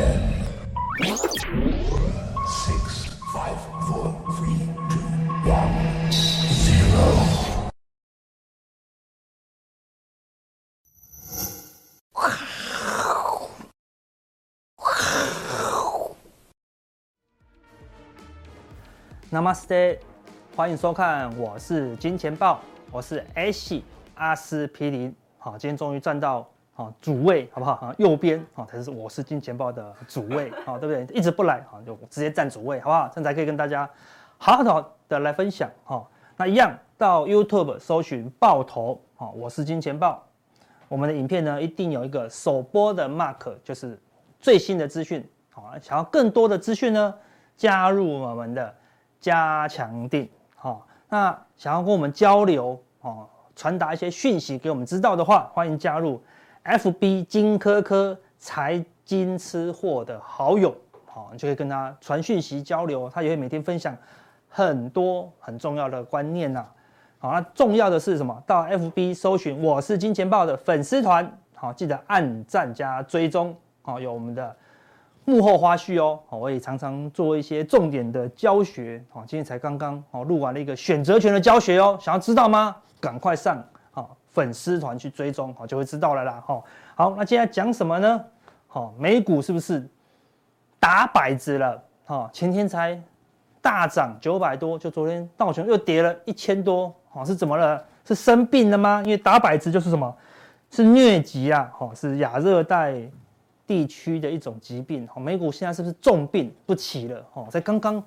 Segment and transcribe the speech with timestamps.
[0.00, 0.16] Ten,
[2.48, 5.04] six, five, four, three, two,
[5.44, 5.74] one,
[6.50, 7.04] zero.
[19.28, 19.98] 那么 Namaste，
[20.56, 23.82] 欢迎收看，我是金钱豹，我是 Ash
[24.14, 25.14] 阿司匹林。
[25.36, 26.50] 好，今天终于站到
[26.80, 27.72] 啊主位，好不好？
[27.72, 31.06] 啊右边啊才是我是金钱豹的主位，啊对不对？
[31.14, 33.08] 一直不来，啊就直接站主位，好不好？
[33.08, 33.88] 这样才可以跟大家
[34.38, 35.68] 好好的来分享。
[35.84, 40.24] 好，那一样到 YouTube 搜寻爆头，好，我是金钱豹。
[40.88, 44.00] 我们的影片呢，一定有一个首播的 mark，就是
[44.40, 45.28] 最新的资讯。
[45.50, 47.14] 好，想要更多的资讯呢，
[47.56, 48.74] 加入我们的。
[49.20, 50.26] 加强錠，
[50.56, 56.22] 好，那想要跟我们交流，哦，传达一些讯息给我们知道的话，欢迎加入
[56.78, 60.72] FB 金科科财经吃货的好友，
[61.04, 63.96] 好，你就可以跟他传讯息交流，他也会每天分享
[64.48, 66.64] 很多很重要的观念呐，
[67.18, 68.40] 好，那重要的是什么？
[68.46, 74.54] 到 FB 搜寻我是金钱豹的粉丝团，好，记得按赞加追踪，好，有我们的。
[75.24, 82.74] 幕后花絮哦，我也常常做一些重点的教学，今天才刚刚哦录完了一个选择权的教学哦，想要知道吗？
[83.00, 83.62] 赶快上
[84.32, 86.64] 粉丝团去追踪，好就会知道了啦，好，
[87.16, 88.24] 那接下来讲什么呢？
[88.66, 89.88] 好，美股是不是
[90.78, 91.82] 打摆子了？
[92.04, 93.00] 哈前天才
[93.60, 97.84] 大涨九百多，就昨天道琼又跌了一千多，是怎么了？
[98.04, 99.02] 是生病了吗？
[99.04, 100.16] 因为打摆子就是什么？
[100.70, 103.00] 是疟疾啊，是亚热带。
[103.66, 107.24] 地区的一种疾病，哈美股现在是不是重病不起了？
[107.34, 108.02] 哦，在刚刚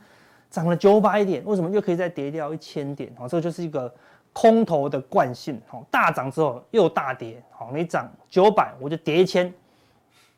[0.50, 3.10] 涨了九百点，为什么又可以再跌掉一千点？
[3.18, 3.90] 哦，这就是一个
[4.34, 5.62] 空头的惯性。
[5.72, 7.42] 哦，大涨之后又大跌。
[7.52, 9.54] 好，你涨九百，我就跌一千。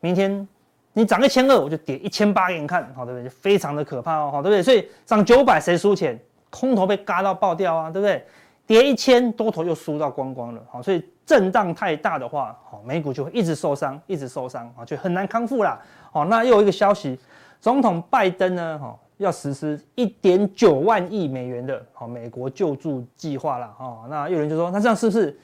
[0.02, 0.48] 明天
[0.94, 3.24] 你涨一千二，我就跌一千八给你看，好，对不对？
[3.24, 4.62] 就非常的可怕哦，好对不对？
[4.62, 6.20] 所以涨九百谁输钱？
[6.52, 8.24] 空头被嘎到爆掉啊，对不对？
[8.68, 15.80] 跌一千，多头又输到光光了，好，所以震荡太大的话，好，美股就会一直受伤，一直受伤，啊，就很难康复啦，
[16.12, 17.20] 好，那又有一个消息，
[17.60, 25.38] 总统拜登呢，哈，要实施一点九万亿美元的，好，美国救助计划了，哈，那有人就说，那这样是不是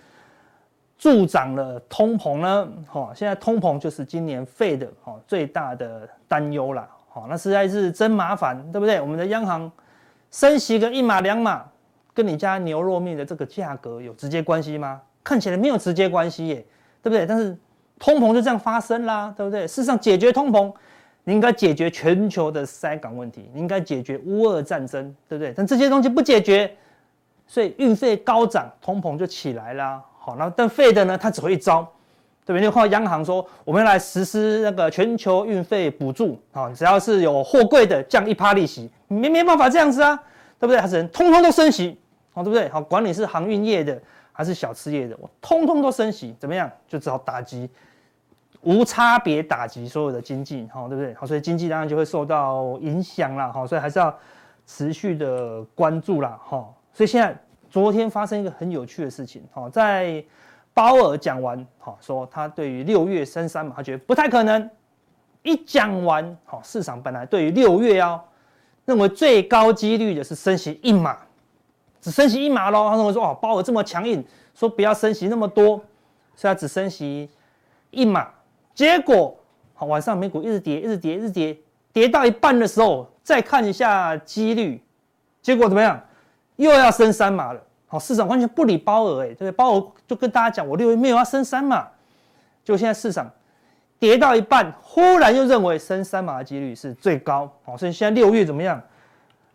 [0.97, 2.67] 助长了通膨呢？
[2.87, 8.99] 好，现在通膨就是今年 Fed 哈最大的担忧啦，好，那实在是真麻烦，对不对？
[8.99, 9.71] 我们的央行
[10.31, 11.65] 升息个一码两码。
[12.13, 14.99] 跟你家牛肉面的这个价格有直接关系吗？
[15.23, 16.55] 看起来没有直接关系耶，
[17.01, 17.25] 对不对？
[17.25, 17.57] 但是
[17.97, 19.65] 通膨就这样发生啦，对不对？
[19.65, 20.69] 事实上，解决通膨，
[21.23, 25.53] 你应该解决全球的塞港问题，你应该解决乌俄战争，对不对？
[25.55, 26.75] 但这些东西不解决，
[27.47, 30.03] 所以运费高涨，通膨就起来啦。
[30.17, 31.81] 好，那但 Fed 呢，它只会一招，
[32.45, 32.61] 对不对？
[32.61, 40.15] 你看央行说，我们要来实施那个全球运费补助，啊，只要是有货柜的降一趴利息，没没办法这样子啊，
[40.59, 40.79] 对不对？
[40.79, 41.97] 它只能通通都升息。
[42.33, 42.69] 好，对不对？
[42.69, 46.71] 好，管你是航运业的还是小吃业的，我通通都升息，怎么样？
[46.87, 47.69] 就只好打击，
[48.61, 51.13] 无差别打击所有的经济，哈，对不对？
[51.15, 54.15] 好，所以经济当然就会受到影响啦，好，所以还是要
[54.65, 56.67] 持续的关注啦，哈。
[56.93, 57.35] 所以现在
[57.69, 60.23] 昨天发生一个很有趣的事情，哈，在
[60.73, 64.69] 鲍尔讲完，哈，说他对于六月升三嘛，他觉得不太可能。
[65.43, 68.23] 一讲完，哈，市场本来对于六月要
[68.85, 71.17] 认为最高几率的是升息一码。
[71.99, 74.23] 只升息一码喽，他认为说哦，鲍尔这么强硬，
[74.53, 75.77] 说不要升息那么多，
[76.35, 77.27] 所以他只升息
[77.89, 78.29] 一码。
[78.73, 79.37] 结果
[79.73, 81.57] 好，晚上美股一直跌，一直跌，一直跌，
[81.91, 84.81] 跌到一半的时候再看一下几率，
[85.41, 85.99] 结果怎么样？
[86.57, 87.61] 又要升三码了。
[87.87, 89.51] 好，市场完全不理鲍尔，哎，对不对？
[89.51, 91.87] 鲍尔就跟大家讲，我六月没有要升三码。
[92.63, 93.29] 就现在市场
[93.99, 97.51] 跌到一半，忽然又认为升三码的几率是最高。
[97.63, 98.81] 好，所以现在六月怎么样？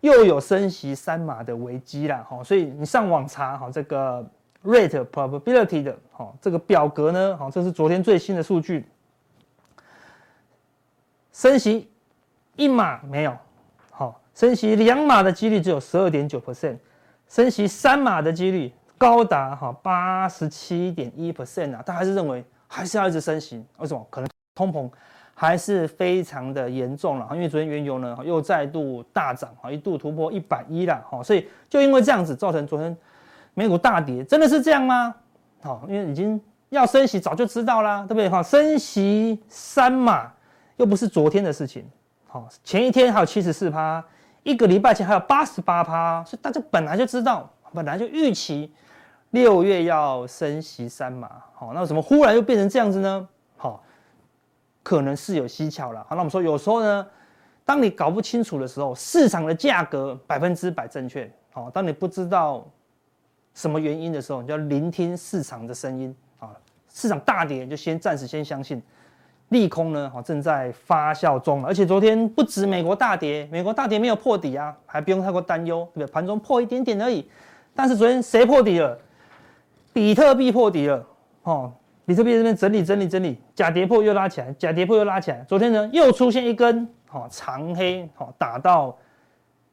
[0.00, 4.24] 又有升息三码的危机了，哈，所以你上网查哈这个
[4.64, 8.84] rate probability 的哈这个表格呢，哈，这是昨天最新的数据，
[11.36, 11.86] 升息
[12.56, 13.36] 一码没有，
[13.90, 16.78] 好，升息两码的几率只有十二点九 percent，
[17.28, 24.06] 升息三码的几率高达哈八十七点一 percent 啊，他还是认为还是要一直升息，为什么？
[24.08, 24.90] 可能通膨。
[25.38, 32.96] 还是非常的严重了，因为昨天原油呢又再度大涨，一度突破一百一了，所以就因为这样子造成昨天
[33.52, 35.14] 美股大跌，真的是这样吗？
[35.60, 36.40] 好，因为已经
[36.70, 38.30] 要升息，早就知道啦，对不对？
[38.30, 40.32] 哈，升息三码
[40.76, 41.84] 又不是昨天的事情，
[42.26, 44.04] 好，前一天还有七十四趴，
[44.42, 48.72] 一个礼拜前还有八十八趴，所以大家本来就知道，本来就预期
[49.30, 53.28] 六月要升息三码，好，那怎么忽然又变成这样子呢？
[53.56, 53.82] 好。
[54.82, 55.98] 可能是有蹊跷了。
[56.08, 57.04] 好，那我们说有时候呢，
[57.64, 61.28] 当你搞不清楚的时候，市场的价格百分之百正确。
[61.50, 62.64] 好，当你不知道
[63.52, 66.50] 什么原因的时候，你就要聆听市场的声音啊。
[66.88, 68.80] 市场大跌，就先暂时先相信
[69.50, 71.64] 利空呢，好正在发酵中。
[71.64, 76.12] 而且昨天不止美国大跌，美国大跌没有破底啊，还不用太过担忧，对不对？
[76.12, 77.28] 盘中破一点点而已。
[77.74, 78.98] 但是昨天谁破底了？
[79.92, 81.06] 比特币破底了，
[81.44, 81.72] 哦，
[82.04, 85.44] 比特币这边整理整理整理，假跌破又拉起来，假跌破又拉起来。
[85.48, 88.96] 昨天呢又出现一根哦长黑，哦打到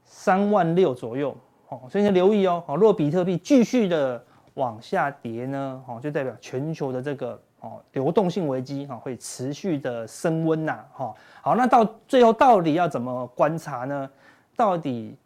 [0.06, 1.36] 三万六左右，
[1.68, 4.24] 哦，所以你留意哦，哦，如果比特币继续的
[4.54, 14.08] 往下跌呢，哦，就代表全球的这个哦流动性危机哈会持续的升温呐，哈，好，那到最后到底要怎么观察呢？
[14.56, 15.18] 到底？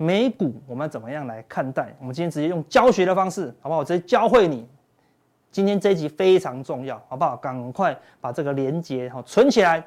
[0.00, 1.92] 美股我们要怎么样来看待？
[1.98, 3.80] 我们今天直接用教学的方式，好不好？
[3.80, 4.64] 我直接教会你。
[5.50, 7.36] 今天这一集非常重要，好不好？
[7.36, 9.84] 赶快把这个连接哈存起来，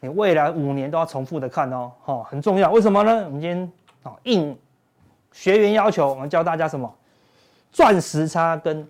[0.00, 2.70] 你未来五年都要重复的看哦，哈，很重要。
[2.70, 3.24] 为什么呢？
[3.24, 3.72] 我们今天
[4.02, 4.54] 啊应
[5.32, 6.94] 学员要求，我们教大家什么？
[7.72, 8.86] 钻石差跟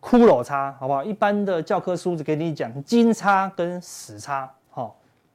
[0.00, 1.02] 骷髅差，好不好？
[1.02, 4.90] 一般的教科书只给你讲金叉跟死叉，哈，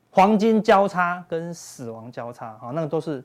[0.09, 3.23] 黄金交叉跟死亡交叉，哈，那个都是。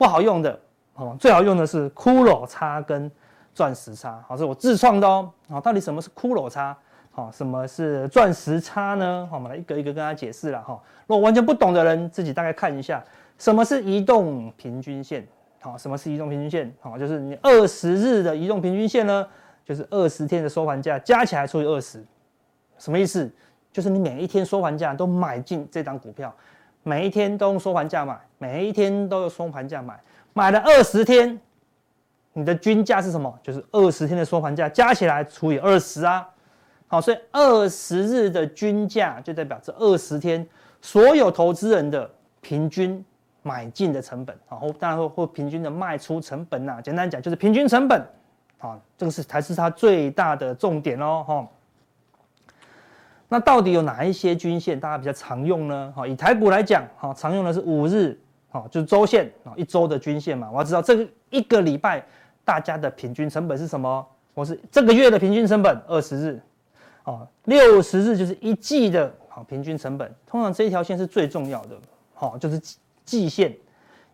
[0.00, 0.56] 不好用的
[0.94, 3.10] 哦，最好用的是骷髅叉跟
[3.52, 5.28] 钻石叉，好，是我自创的哦。
[5.48, 6.78] 好，到底什么是骷髅叉？
[7.10, 9.26] 好，什么是钻石叉呢？
[9.28, 10.80] 好，我们来一个一个跟大家解释了哈。
[11.08, 13.02] 如果完全不懂的人，自己大概看一下，
[13.38, 15.26] 什么是移动平均线？
[15.58, 16.72] 好，什么是移动平均线？
[16.80, 19.26] 好，就是你二十日的移动平均线呢，
[19.68, 22.02] 就是二十天的收盘价加起来除以二十，
[22.78, 23.30] 什么意思？
[23.70, 26.34] 就是你每一天收盘价都买进这档股票。
[26.84, 30.00] 每一天都用收盘价买，每一天都用收盘价买，
[30.32, 31.38] 买了二十天，
[32.32, 33.38] 你的均价是什么？
[33.42, 36.26] 就是二十天的收盘价加起来除以二十啊。
[36.86, 40.46] 好，所以二十日的均价就代表这二十天
[40.80, 42.10] 所有投资人的
[42.40, 43.04] 平均
[43.42, 46.80] 买进的成本，然后当然会或平均的卖出成本呐。
[46.82, 48.02] 简单讲就是平均成本，
[48.58, 51.48] 啊，这个是才是它最大的重点哦，哈。
[53.28, 55.92] 那到底有哪一些均线大家比较常用呢？
[55.94, 58.18] 好，以台股来讲，哈，常用的是五日，
[58.48, 60.50] 好，就是周线，啊，一周的均线嘛。
[60.50, 62.02] 我要知道这个一个礼拜
[62.44, 64.06] 大家的平均成本是什么？
[64.32, 66.40] 我是这个月的平均成本二十日，
[67.02, 70.14] 啊，六十日就是一季的好平均成本。
[70.26, 71.76] 通常这一条线是最重要的，
[72.14, 72.58] 好，就是
[73.04, 73.54] 季线，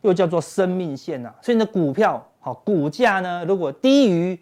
[0.01, 1.33] 又叫做生命线呐。
[1.41, 4.39] 所以你的股票，好，股价呢，如果低于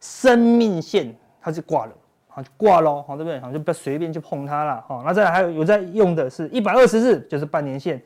[0.00, 1.92] 生命线，它就挂了。
[2.26, 3.38] 好，就挂喽，好，对不对？
[3.40, 8.02] 好，就不要随便去碰它了，好，那再来还有有在用的是一百二十日，就是半年线，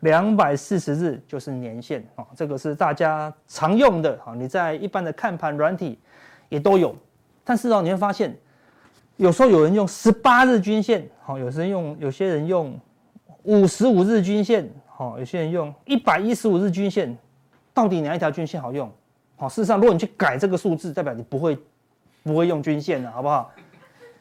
[0.00, 5.98] 两百四十日就是年线，啊，这个是大家常用的，好，你在一般的看盘软体
[6.50, 6.94] 也都有，
[7.42, 8.36] 但是哦，你会发现
[9.16, 12.78] 有时候有人用十八日均线，好，有时用有些人用
[13.44, 17.16] 五十五日均线，好，有些人用一百一十五日均线，
[17.72, 18.90] 到底哪一条均线好用？
[19.36, 21.58] 好，事实上，如果你去改这个数字，代表你不会
[22.22, 23.50] 不会用均线了，好不好？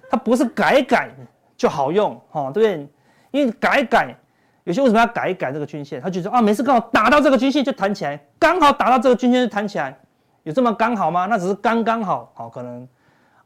[0.10, 1.10] 它不是改改
[1.58, 2.88] 就好用，哈，对不对？
[3.32, 4.16] 因为改改，
[4.64, 6.02] 有些为什么要改一改这个均线？
[6.02, 10.00] 他觉得啊，每次刚好打到这个均线就弹起来，刚好打到这个均线就弹起来，
[10.44, 11.26] 有这么刚好吗？
[11.26, 12.88] 那只是刚刚好，好，可能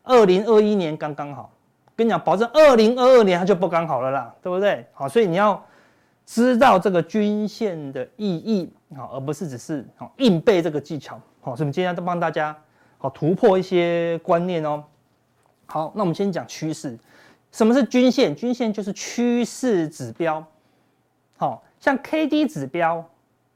[0.03, 1.51] 二零二一年刚刚好。
[1.95, 4.85] 跟你讲，保证二零二二年它就不刚好了啦，对不对？
[4.93, 5.63] 好，所以你要
[6.25, 12.55] 知道这个均线的意义，好，而不是只是好硬背这个技巧，好，所以我们今天都帮大家
[12.97, 14.83] 好突破一些观念哦。
[15.65, 16.97] 好，那我们先讲趋势。
[17.51, 18.35] 什么是均线？
[18.35, 20.43] 均线就是趋势指标。
[21.37, 23.03] 好，像 K D 指标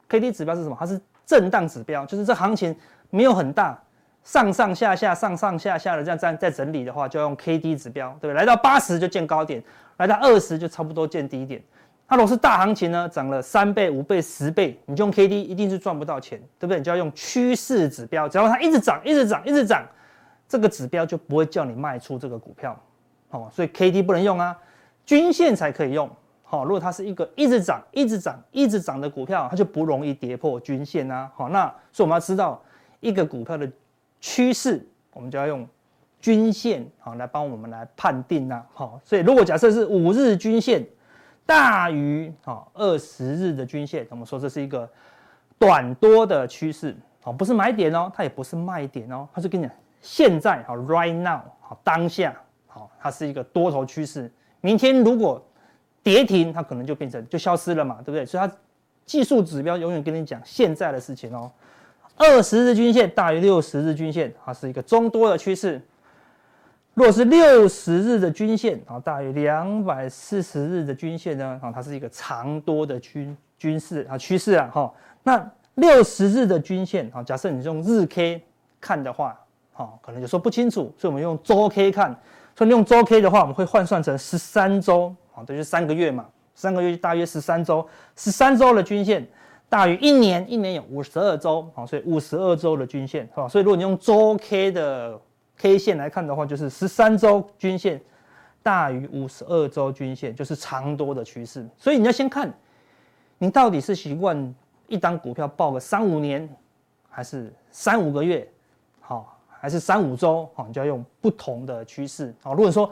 [0.07, 0.75] ，K D 指标是什么？
[0.79, 2.75] 它是震荡指标，就是这行情
[3.09, 3.77] 没有很大，
[4.23, 8.33] 上上下下、上上下下的这样在在整理的话，就要用 K D 指标，对不对？
[8.33, 9.63] 来到八十就见高点，
[9.97, 11.61] 来到二十就差不多见低点。
[12.07, 16.77] 它如果是大行情呢，涨了三倍、五倍、十倍，你就用 K D 一定是赚不到钱，对不对？
[16.77, 19.85] 你就要用趋势指标，只要它一直涨、一直涨、一直涨。
[20.47, 22.81] 这个指标就不会叫你卖出这个股票，
[23.31, 24.57] 哦，所以 K D 不能用啊，
[25.05, 26.09] 均线才可以用。
[26.43, 31.29] 好，如果它是一个一直涨、一直涨、一直涨的股票，它就不容易跌破均线啊。
[31.35, 32.63] 好，那所以我们要知道
[33.01, 33.69] 一个股票的
[34.21, 35.67] 趋势，我们就要用
[36.21, 38.65] 均线好来帮我们来判定啊。
[38.73, 40.87] 好，所以如果假设是五日均线
[41.47, 44.87] 大于好二十日的均线，我们说这是一个
[45.57, 49.73] 短多的趋势，好，不是买点哦，它也不是卖点哦，它是跟你讲。
[50.01, 52.35] 现在好，right now 好，当下
[52.67, 54.29] 好，它是一个多头趋势。
[54.59, 55.41] 明天如果
[56.03, 58.25] 跌停，它可能就变成就消失了嘛，对不对？
[58.25, 58.53] 所以它
[59.05, 61.49] 技术指标永远跟你讲现在的事情哦。
[62.17, 65.81] 二十日均线大于六十日均线，它是一个中多的趋势。
[66.97, 74.91] 如果是六十日的均线啊，大于两百四十日的均线呢，啊，它是一个长多的均均势啊趋势啊，哈。
[75.21, 78.41] 那六十日的均线啊，假设你用日 K
[78.81, 79.39] 看的话，
[79.73, 82.19] 哈，可能有时候不清楚，所以我们用周 K 看。
[82.55, 86.25] 所以用周 K 的话，我们会换算成十三周啊，等于三个月嘛，
[86.55, 89.23] 三个月大约十三周，十三周的均线。
[89.69, 93.47] 大于一年，一年有五十二周，啊，所以五十二周的均线，是吧？
[93.47, 95.19] 所以如果你用周 K 的
[95.57, 98.01] K 线来看的话，就是十三周均线
[98.61, 101.67] 大于五十二周均线，就是长多的趋势。
[101.77, 102.51] 所以你要先看，
[103.37, 104.55] 你到底是习惯
[104.87, 106.47] 一档股票报个三五年，
[107.09, 108.47] 还是三五个月，
[108.99, 112.33] 好，还是三五周，好，你就要用不同的趋势。
[112.41, 112.91] 好，如果说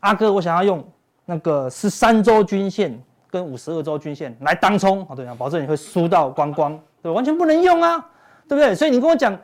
[0.00, 0.82] 阿哥，我想要用
[1.24, 2.98] 那个十三周均线。
[3.30, 7.98] 跟五十二周均线来当冲，好，对啊，保证你会输到光光，对，完全不能用啊，
[8.48, 8.74] 对不对？
[8.74, 9.38] 所以你跟我讲，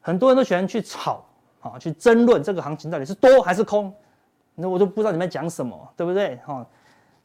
[0.00, 1.20] 很多人都喜欢去炒，
[1.60, 3.92] 啊，去争论这个行情到底是多还是空，
[4.54, 6.36] 那我都不知道你们讲什么，对不对？
[6.44, 6.66] 哈，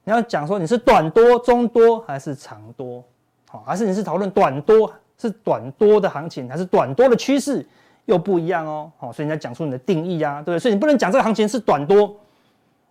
[0.03, 3.03] 你要讲说你是短多、中多还是长多，
[3.49, 7.65] 好，还是你是讨论短多是短多的行情，还是短多的趋势，
[8.05, 10.59] 又不一样哦，好，所以你要讲出你的定义呀，对不对？
[10.59, 12.15] 所以你不能讲这个行情是短多，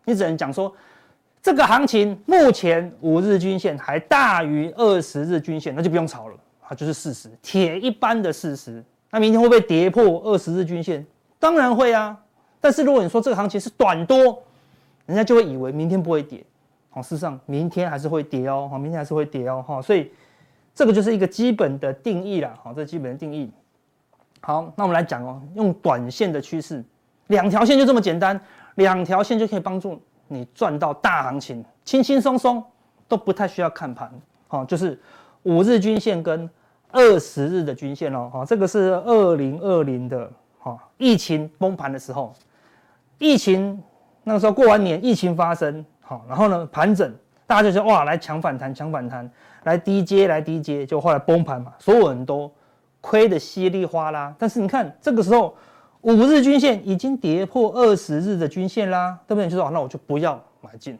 [0.04, 0.72] 你只能讲说。
[1.44, 8.80] 这个行情目前五日均线还大于二十日均线，那就不用炒了啊，就是事实，铁一般的事实。
[9.10, 11.04] 那明天会不会跌破二十日均线？
[11.42, 12.16] 当然会啊。
[12.60, 14.40] 但是如果你说这个行情是短多，
[15.06, 16.44] 人家就会以为明天不会跌。
[16.90, 19.82] 好，事实上明天还是会跌哦，好，明天还是会跌哦，哈。
[19.82, 20.12] 所以
[20.72, 23.50] 这个就是一个基本的定义啦，好，这基本的定义。
[24.40, 26.84] 好，那我们来讲哦，用短线的趋势，
[27.26, 28.40] 两条线就这么简单，
[28.76, 30.00] 两条线就可以帮助。
[30.28, 32.62] 你赚到大行情，轻轻松松
[33.06, 34.10] 都不太需要看盘，
[34.48, 34.98] 好，就是
[35.42, 36.48] 五日均线跟
[36.90, 40.30] 二十日的均线哦，好，这个是二零二零的，
[40.62, 42.32] 哈，疫情崩盘的时候，
[43.18, 43.82] 疫情
[44.24, 47.14] 那个时候过完年，疫情发生，好，然后呢盘整，
[47.46, 49.30] 大家就说哇，来抢反弹，抢反弹，
[49.64, 52.50] 来低接，来低接，就后来崩盘嘛，所有人都
[53.00, 55.54] 亏得稀里哗啦，但是你看这个时候。
[56.02, 59.48] 五日均线已经跌破二十日的均线啦，对不对？
[59.48, 60.98] 就说，那我就不要买进，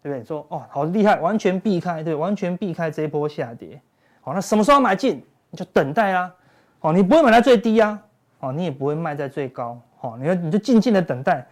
[0.00, 0.24] 对不对？
[0.24, 3.80] 说哦，好厉害，完全避开，对，完全避开这一波下跌。
[4.20, 5.20] 好，那什么时候买进？
[5.50, 6.32] 你就等待啦。
[6.78, 8.00] 哦，你不会买在最低呀，
[8.40, 9.78] 哦，你也不会卖在最高。
[9.98, 11.46] 好，你你就静静的等待，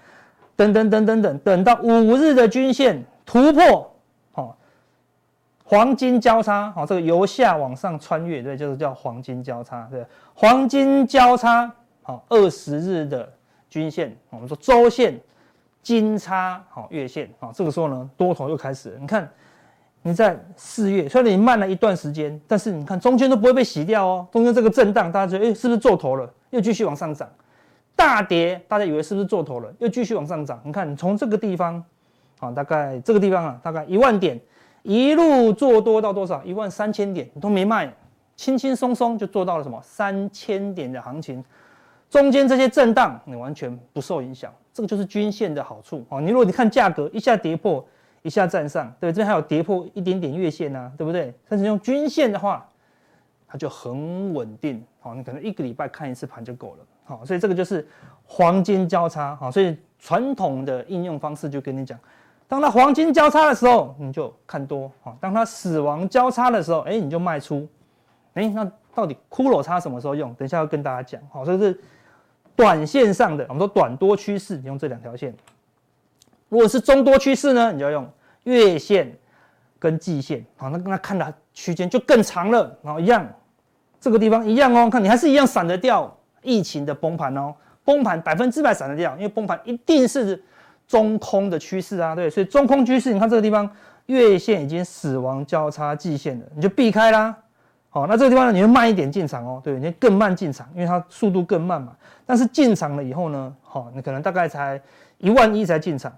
[0.54, 3.92] 等等等等等，等到五日的均线突破，
[4.32, 4.56] 好，
[5.64, 11.72] 黄金交叉，好，这个由下往上穿越，对，就是叫黄金交叉，对，黄金交叉。
[12.02, 13.28] 好，二十日的
[13.68, 15.18] 均线，我们说周线
[15.82, 18.98] 金叉，好，月线，啊，这个时候呢，多头又开始了。
[19.00, 19.28] 你看，
[20.02, 24.28] 你在四月，虽然你慢了一段时间，但是你看中间都不会被洗掉哦。
[24.30, 26.32] 中间这个震荡，大家觉得，哎，是不是做头了？
[26.50, 27.28] 又继续往上涨。
[27.94, 29.72] 大跌，大家以为是不是做头了？
[29.78, 30.60] 又继续往上涨。
[30.64, 31.82] 你看，你从这个地方，
[32.38, 34.38] 啊，大概这个地方啊，大概一万点，
[34.82, 36.44] 一路做多到多少？
[36.44, 37.90] 一万三千点，你都没卖，
[38.36, 39.80] 轻轻松松就做到了什么？
[39.82, 41.42] 三千点的行情。
[42.08, 46.20] 中间这些震荡，你完全不受影响，这个就是均线的好处哦。
[46.20, 47.84] 你如果你看价格一下跌破，
[48.22, 51.34] 一下站上，对，这边还有跌破一点点月线啊，对不对？
[51.48, 52.68] 但是用均线的话，
[53.46, 55.14] 它就很稳定好。
[55.14, 57.86] 你可能一个礼拜看一次盘就够了，好，所以这个就是
[58.24, 61.98] 黄金交叉，好，所以传统的应用方式就跟你讲，
[62.48, 67.66] 当它黄金交叉的时候，你就看多，好，当它死亡交叉的时候，哎，你就卖出，
[68.34, 70.32] 哎，那到底骷髅叉什么时候用？
[70.34, 71.80] 等一下要跟大家讲，好，所以是。
[72.56, 75.30] 短线上的，我们说短多趋势，你用这两条线；
[76.48, 78.10] 如果是中多趋势呢，你就要用
[78.44, 79.14] 月线
[79.86, 80.44] 跟季线。
[80.56, 82.76] 好，那跟它看的区间就更长了。
[82.82, 83.24] 然后一样，
[84.00, 86.12] 这个地方一样哦，看你还是一样闪得掉
[86.42, 90.42] 疫情的崩盘哦，崩盘百分之百闪得掉，因为崩盘一定是
[90.88, 93.70] 中空的趋势啊，对，所以中空趋势，你看这个地方
[94.06, 97.36] 月线已经死亡交叉季线了，你就避开啦。
[97.88, 101.92] 好，那这个地方呢，你会慢一点进场哦，对，你更慢进场，因为它速度更慢嘛。
[102.26, 104.80] 但是进场了以后呢，好，你可能大概才
[105.18, 106.12] 一万一才进场，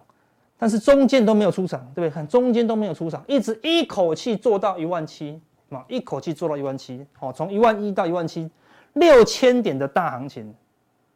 [0.59, 2.11] 但是中间都没有出场，对不对？
[2.11, 8.51] 很中间都没有出场，一直一口气做到一万七，啊，一口气做到一万七，好，从一万一到一万七，
[8.95, 10.53] 六千点的大行情，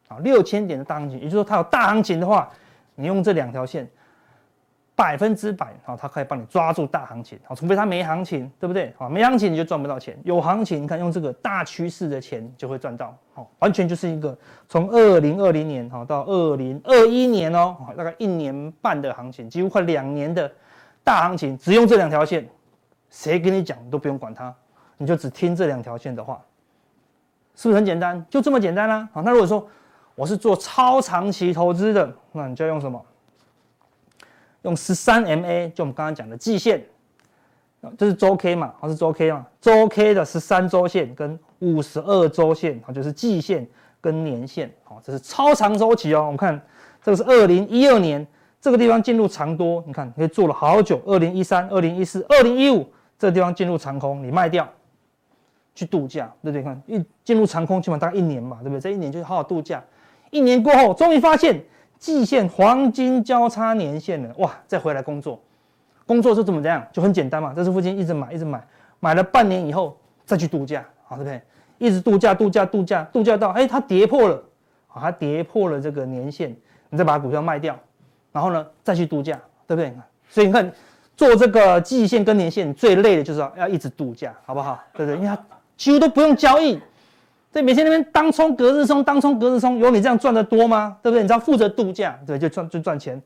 [0.08, 2.48] 啊，六千点的大行情，也就是说它有大行情的话，
[2.94, 3.90] 你用这两条线。
[5.02, 8.94] 百分之百，好，它可以帮你抓住大行情，好，除非它没行情，对不对？
[8.96, 20.48] 啊，没行情你就赚不到钱，有行情，你看用这个大趋势的钱就会赚到，好，完全就是一个从二零二零年哈到二零二一年哦，大概一年半的行情，几乎快两年的
[21.02, 22.48] 大行情，只用这两条线，
[23.10, 24.54] 谁跟你讲你都不用管它，
[24.98, 26.40] 你就只听这两条线的话，
[27.56, 28.24] 是不是很简单？
[28.30, 29.66] 就这么简单啦，好，那如果说
[30.14, 33.04] 我是做超长期投资的，那你就要用什么？
[34.62, 36.82] 用十三 MA，就我们刚刚讲的季线，
[37.98, 39.44] 这是周 K 嘛，还是周 K 嘛？
[39.60, 43.66] 周 K 的十三周线跟五十二周线，啊，就是季线
[44.00, 46.22] 跟年线，啊，这是超长周期哦。
[46.22, 46.60] 我们看
[47.02, 48.24] 这个是二零一二年，
[48.60, 51.00] 这个地方进入长多，你看可以做了好久。
[51.06, 52.88] 二零一三、二零一四、二零一五，
[53.18, 54.68] 这个地方进入长空，你卖掉
[55.74, 56.62] 去度假，对不对？
[56.62, 58.80] 看一进入长空，起码大概一年嘛，对不对？
[58.80, 59.82] 这一年就好好度假。
[60.30, 61.60] 一年过后，终于发现。
[62.02, 64.50] 季线黄金交叉年线了，哇！
[64.66, 65.40] 再回来工作，
[66.04, 66.84] 工作是怎么这样？
[66.92, 68.60] 就很简单嘛，这是附近一直买，一直买，
[68.98, 71.40] 买了半年以后再去度假，好，对不对？
[71.78, 74.42] 一直度假，度假，度假，度假到哎，它跌破了，
[74.88, 76.52] 好，它跌破了这个年限，
[76.90, 77.78] 你再把股票卖掉，
[78.32, 79.94] 然后呢再去度假，对不对？
[80.28, 80.72] 所以你看
[81.16, 84.76] 做这个季线跟年线最累的就是要一直度假，好不好？
[84.94, 85.16] 对不对？
[85.18, 85.40] 因为它
[85.76, 86.80] 几乎都不用交易。
[87.52, 90.96] 这每天那边当冲隔日冲，当冲隔日冲，有你这样赚得多吗？
[91.02, 91.20] 对不对？
[91.20, 93.20] 你只要负责度假，对，就赚就赚钱。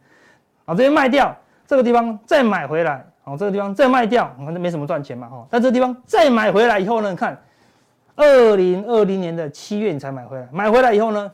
[0.64, 1.32] 好，这边卖掉，
[1.64, 5.46] 这个地方再买回来，好，这个地方再卖掉，反正没什么赚钱嘛，哈。
[5.48, 7.40] 但这个地方再买回来以后呢，你看，
[8.16, 11.30] 二零二零年的七月你才买回来，买回来以后呢，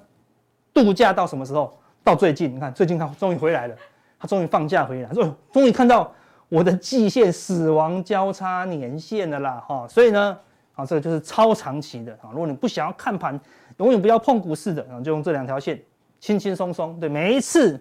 [0.74, 1.72] 度假到什么时候？
[2.04, 3.74] 到最近，你看最近他终于回来了，
[4.20, 6.12] 他终于放假回来，终终于看到
[6.50, 9.88] 我的季线死亡交叉年线了啦，哈。
[9.88, 10.36] 所以呢。
[10.74, 12.30] 啊，这个就是超长期的啊！
[12.32, 13.38] 如果你不想要看盘，
[13.76, 15.78] 永远不要碰股市的啊，就用这两条线，
[16.18, 16.98] 轻轻松松。
[16.98, 17.78] 对，每一次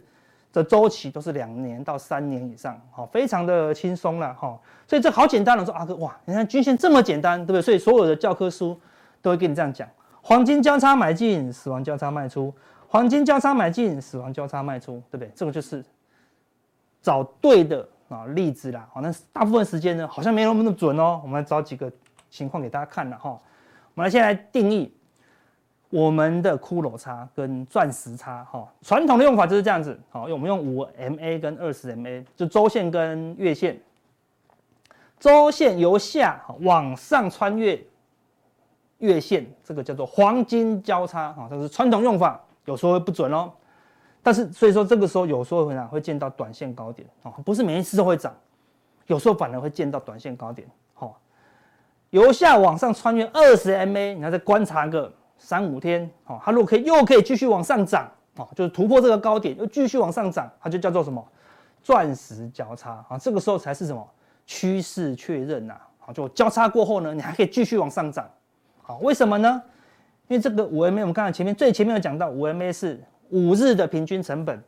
[0.52, 4.60] 的周期都是两年到三年以上，好，非常的轻松了哈。
[4.88, 7.62] 所以这好简单了说，阿哥哇，你看均线这么简单，对不对？
[7.62, 8.78] 所以所有的教科书
[9.22, 9.88] 都会跟你这样讲：
[10.22, 12.54] 黄金交叉买进，死亡交叉卖出；
[12.90, 15.32] 黄金交叉买进，死亡交叉卖出，对不对？
[15.34, 15.82] 这个就是
[17.02, 18.86] 找对的啊例子啦。
[18.92, 21.22] 好，那大部分时间呢，好像没有那么准哦。
[21.24, 21.90] 我们来找几个。
[22.32, 23.30] 情况给大家看了哈，
[23.94, 24.92] 我们来先来定义
[25.90, 28.68] 我们的骷髅差跟钻石差哈。
[28.82, 33.80] 传统的用法就是这样子，好，我们用五 MA 跟二十 MA，就周线跟月线。
[35.20, 37.80] 周线由下往上穿越
[39.00, 43.52] 月线，这个叫做黄金交叉哈，这是传统用法，有时候会不准哦。
[44.24, 48.34] 但是所以说这个时候有时候会哪会见到短线高点啊，不是每一次都会涨，
[49.08, 50.68] 有时候反而会见到短线高点。
[52.12, 61.26] 由下往上穿越二十 MA，你要再观察个三五天，哦，它如果可以又可以继续往上涨，哦，就是突破这个高点又继续往上涨，它就叫做什么？
[61.82, 64.08] 钻石交叉啊，这个时候才是什么？
[64.46, 68.30] 趋势确认呐，好，就交叉过后呢，你还可以继续往上涨，
[68.82, 69.62] 好，为什么呢？
[70.28, 74.62] 因为这个五 MA，我们刚才前面最前面有讲到，五 MA 是五日的平均成本。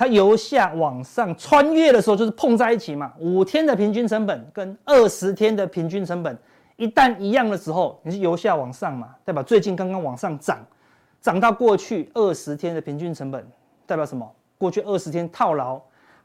[0.00, 3.12] 它由下往上穿越的时候，就是碰在一起嘛。
[3.18, 6.34] 五天的平均成本跟二十天的平均成本
[6.76, 10.58] 一旦一样的时候，你是由下往上嘛，代表最近刚刚往上涨，
[11.20, 13.46] 涨到过去二十天的平均成本，
[13.84, 14.26] 代表什么？
[14.56, 15.78] 过去二十天套牢，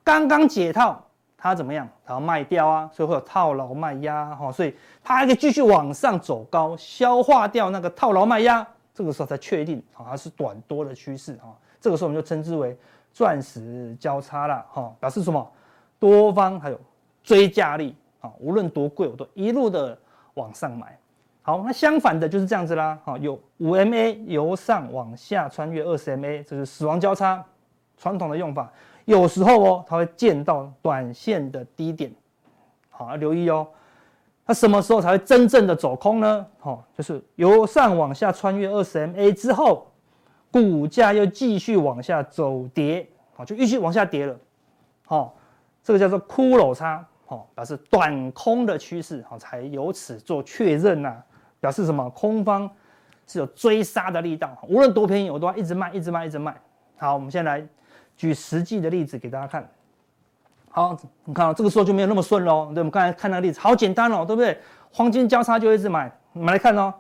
[0.06, 1.86] 刚刚解套，它怎么样？
[2.06, 11.52] 它要卖掉啊，所以会有套牢卖压哈，所以它还可以继续往上走高，消化掉那个套牢卖压，这个时候才确定啊，它是短多的趋势啊。
[11.82, 12.74] 这个时候我们就称之为。
[13.15, 15.51] 钻石交叉了哈，表示什么？
[15.97, 16.78] 多方还有
[17.23, 19.97] 追加力啊，无论多贵，我都一路的
[20.34, 20.99] 往上买。
[21.41, 27.41] 好，那相反的就是这样子啦，哈，有五 MA 由上往下穿越二十 MA，这是死亡交叉，
[27.97, 28.69] 传统的用法。
[29.06, 32.12] 有时候哦，它会见到短线的低点，
[32.89, 33.65] 好，要留意哦。
[34.45, 36.45] 它什么时候才会真正的走空呢？
[36.60, 39.89] 哈，就是由上往下穿越二十 MA 之后。
[40.56, 44.34] 股价又继续往下走跌，好，就继续往下跌了，
[45.06, 45.36] 好，
[45.84, 51.22] 这个叫做骷髅差，好，表示短空的趋势，好，才由此做确认呐，
[51.60, 52.10] 表示什么？
[52.12, 52.72] 空方
[53.28, 56.56] 是有追杀的力道，无论多便宜，我都要一直卖，一直卖，一直卖。
[56.96, 57.62] 好，我们先来
[58.15, 59.70] 举实际的例子给大家看。
[60.70, 62.72] 好，你看啊，这个时候就没有那么顺喽。
[62.74, 64.58] 对，我们刚才看那个例子，好简单哦，对不对？
[64.94, 66.94] 黄金交叉就一直买，我们来看哦，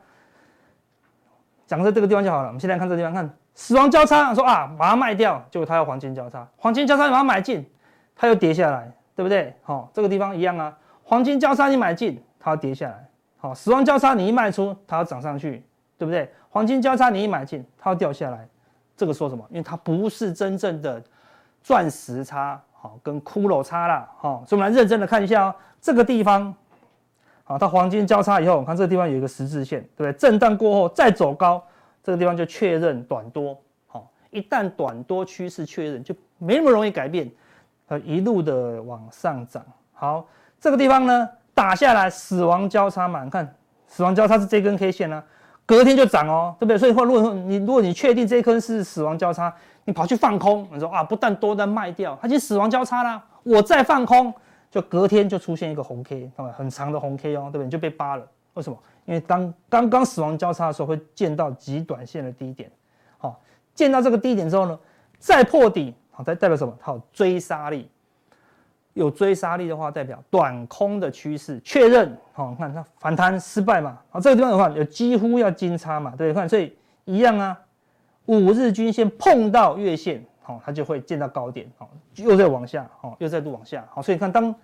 [1.65, 2.47] 讲在这个地方就好了。
[2.47, 3.33] 我们现在看这个地方，看。
[3.55, 7.65] 死亡交叉，说啊，把它卖掉，结果它要黄金交叉，黄金交叉你把它买进，
[8.13, 9.55] 它又跌下来，对不对？
[9.63, 15.65] 好、哦，这个地方一样啊，黄金交叉你买进，它要跌下来，好、死亡交叉你一卖出，它要涨上去，
[15.97, 16.29] 对不对？
[16.49, 18.45] 黄金交叉你一买进，它要掉下来，
[18.97, 19.45] 这个说什么？
[19.49, 21.01] 因为它不是真正的
[21.63, 24.05] 钻石差，好、跟骷髅差啦。
[24.17, 26.53] 好、所以我们来认真的看一下哦，这个地方，
[27.45, 30.13] 好，它黄金交叉以后，我看这个地方有一个十字线，对不对？
[30.13, 31.63] 震荡过后再走高。
[32.05, 37.27] 这个地方就确认短多，好，一旦短多趋势确认，就没那么容易改变，
[37.87, 39.65] 呃，一路的往上涨。
[39.91, 40.27] 好，
[40.59, 43.55] 这个地方呢打下来死亡交叉嘛，你看
[43.87, 45.23] 死亡交叉是这根 K 线呢、
[45.65, 46.77] 隔天就涨哦，对不对？
[46.77, 49.51] 所以话，如果说你如果你确定这一根是死亡交叉，
[49.83, 54.31] 你跑去放空，你说啊，不但多单卖掉，它就死亡交叉啦，我再放空，
[54.69, 57.65] 就隔天就出现一个红 K，很长的红 K 哦，对不对？
[57.65, 58.77] 你就被扒了，为什么？
[59.05, 62.69] 因为当刚刚死亡交叉的时候，会见到极短线的低点，
[63.17, 63.39] 好，
[63.73, 64.79] 见到这个低点之后呢，
[65.19, 66.75] 再破底，好，代代表什么？
[66.81, 67.89] 它有追杀力。
[68.93, 72.17] 有追杀力的话，代表短空的趋势确认。
[72.31, 73.99] 好，你看它反弹失败嘛？
[74.09, 76.13] 好，这个地方的话，有几乎要金叉嘛？
[76.17, 77.59] 对，看，所以一样啊。
[78.27, 84.55] 五日均线碰到月线，好，它就会见到高点，好，又再往下，好，又再度往下，好，所以看当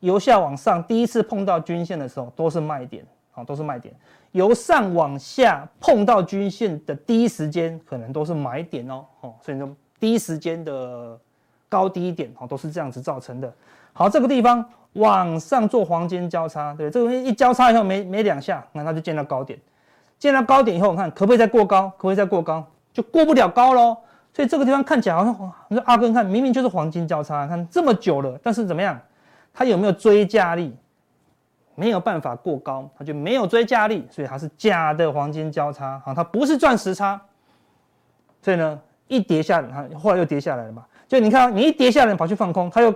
[0.00, 3.94] 由下往上第一次碰到均线的时候，都是卖点，好，都是卖点。
[4.32, 9.68] 由上往下碰到均线的第一时间，可能都是买点哦，好，所以说
[10.00, 11.18] 第一时间的。
[11.66, 13.52] 高低点哦，都是这样子造成的。
[13.92, 19.58] 好，这个地方往上做黄金交叉，对，这个东西一交叉以后没没两下，那它就见到高点，
[20.16, 21.88] 见到高点以后，你看可不可以再过高？
[21.96, 22.64] 可不可以再过高？
[22.92, 23.96] 就过不了高喽。
[24.32, 28.96] 所以这个地方看起来好像，你说阿哥看明明就是黄金交叉，看这么久了，但是怎么样？
[29.52, 30.72] 它有没有追加力？
[31.74, 37.20] 没有办法过高，它就没有追加力，所以它是假的黄金交叉，好，它不是钻石叉。
[38.40, 40.84] 所以呢，一跌下来，它后来又跌下来了嘛。
[41.08, 42.94] 就你看，你一跌下来跑去放空，它又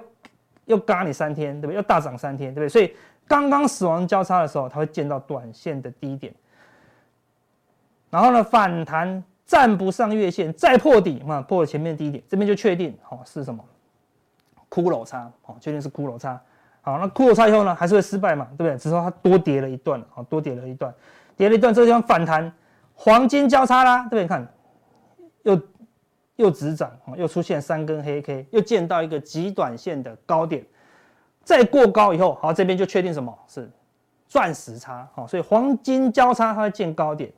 [0.66, 1.76] 又嘎你三天，对不对？
[1.76, 2.68] 又大涨三天，对不对？
[2.68, 2.94] 所以
[3.26, 6.32] 刚刚死亡交叉的时候，它会见到短线的低点，
[8.10, 13.64] 然后呢，反弹站不上月线，再破底嘛，破了前面低点，这边就确定哦是什么？
[14.70, 16.38] 骷髅叉哦，确定是骷髅叉。
[16.90, 18.76] 好，那骷髅叉以后呢，还是会失败嘛，对不对？
[18.76, 20.94] 只是说它多跌了一段，好，多跌了一段，
[21.36, 22.52] 跌了一段，这个地方反弹
[22.94, 24.22] 黄金交叉啦，对不对？
[24.22, 24.46] 你看
[25.42, 25.60] 又。
[26.38, 30.64] 又止涨，又出现三根黑 K，又见到一个极短线的高点，
[31.42, 33.68] 再过高以后，好，这边就确定什么是
[34.28, 37.28] 钻石叉，好，所以黄金交叉它会见高点，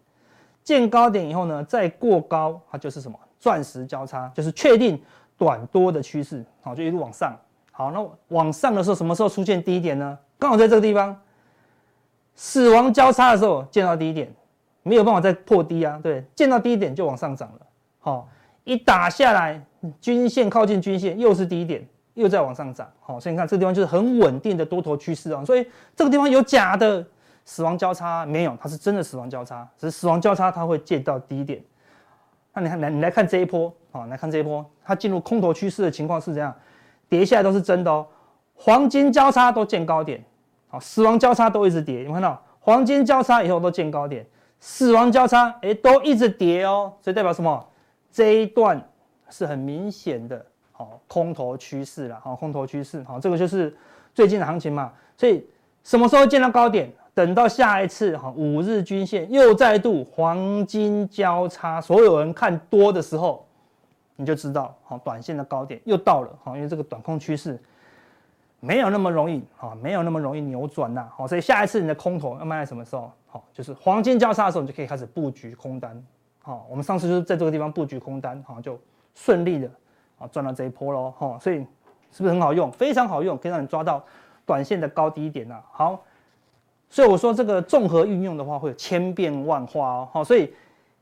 [0.62, 5.02] 见高点以后呢，再过高，它就是什么钻石交叉，就是确定
[5.38, 7.34] 短多的趋势，好，就一路往上，
[7.80, 10.18] 好，那往上的时候，什么时候出现低点呢？
[10.38, 11.18] 刚好在这个地方，
[12.34, 14.30] 死亡交叉的时候见到低点，
[14.82, 17.60] 没有办法再破低啊，对，见到低点就往上涨了，
[17.98, 18.28] 好。
[18.64, 19.58] 一打下来，
[19.98, 22.86] 均线靠近均线，又是低点，又在往上涨。
[23.00, 25.42] 好，所以你看这个地方就是很稳定的多头趋势啊。
[25.42, 25.66] 所以
[25.96, 27.02] 这个地方有假的
[27.46, 28.54] 死亡交叉没有？
[28.60, 31.64] 它是真的死亡交叉，只是死亡交叉它会见到低点。
[32.52, 36.54] 那你看来，你来看这一波，好，来看这一波，它进入空头趋势的情况是怎样？
[37.10, 38.06] 跌下来都是真的哦，
[38.54, 40.24] 黄金交叉都见高点，
[40.68, 42.04] 好，死亡交叉都一直跌。
[42.04, 44.24] 有没有看到黄金交叉以后都见高点，
[44.60, 47.62] 死亡交叉哎都一直跌哦，所以代表什么？
[48.12, 48.82] 这一段
[49.28, 53.76] 是很明显的，好空头趋势了，好空头趋势，好这个就是
[54.14, 54.92] 最近的行情嘛。
[55.16, 55.44] 所以
[55.84, 56.90] 什么时候见到高点？
[57.12, 63.44] 等到下一次哈五日均线又再度黄金交叉，所有人看多的时候，
[64.20, 67.58] 你就知道好短线的高点又到了，好因为这个短空趋势
[68.60, 73.10] 没有那么容易，好没有那么容易扭转呐，好所以下一次你的空头要卖在什么时候？
[73.26, 76.04] 好就是黄金交叉的时候，你就可以开始布局空单。
[76.42, 78.78] 好，我们上次就是在这个地方布局空单，好，就
[79.14, 79.70] 顺利的
[80.18, 81.56] 啊赚到这一波喽，哈，所以
[82.12, 82.70] 是不是很好用？
[82.70, 84.04] 非常好用，可以让你抓到
[84.44, 85.62] 短线的高低点呐。
[85.72, 85.98] 好，
[86.90, 90.08] 所以我说这个综合运用的话，会有千变万化哦。
[90.12, 90.52] 好，所以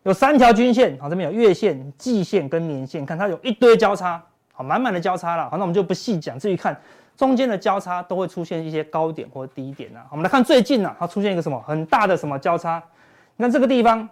[0.09, 4.19] 有三条均线，好，这边有月线、季线跟年线，看它有一堆交叉，
[4.55, 5.51] 好，满满的交叉了。
[5.51, 6.75] 好，那我们就不细讲，至于看
[7.15, 10.01] 中间的交叉都会出现一些高点或低点呐。
[10.11, 12.83] 我们来看最近呐，它出现一个什么很大的什么交叉？
[13.37, 14.09] 你看这个地方。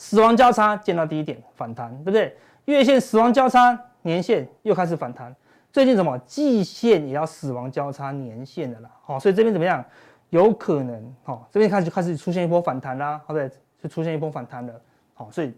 [0.00, 2.36] 死亡交叉见到低点反弹，对不对？
[2.66, 5.34] 月线死亡交叉，年线又开始反弹。
[5.72, 9.84] 最近什么季线也要死亡交叉年线的啦，好，所以这边怎么样？
[10.30, 13.50] 有可能，好，这边开始就开始出现一波反弹啦，好，对，
[13.82, 14.72] 就出现一波反弹了，
[15.14, 15.52] 好，所以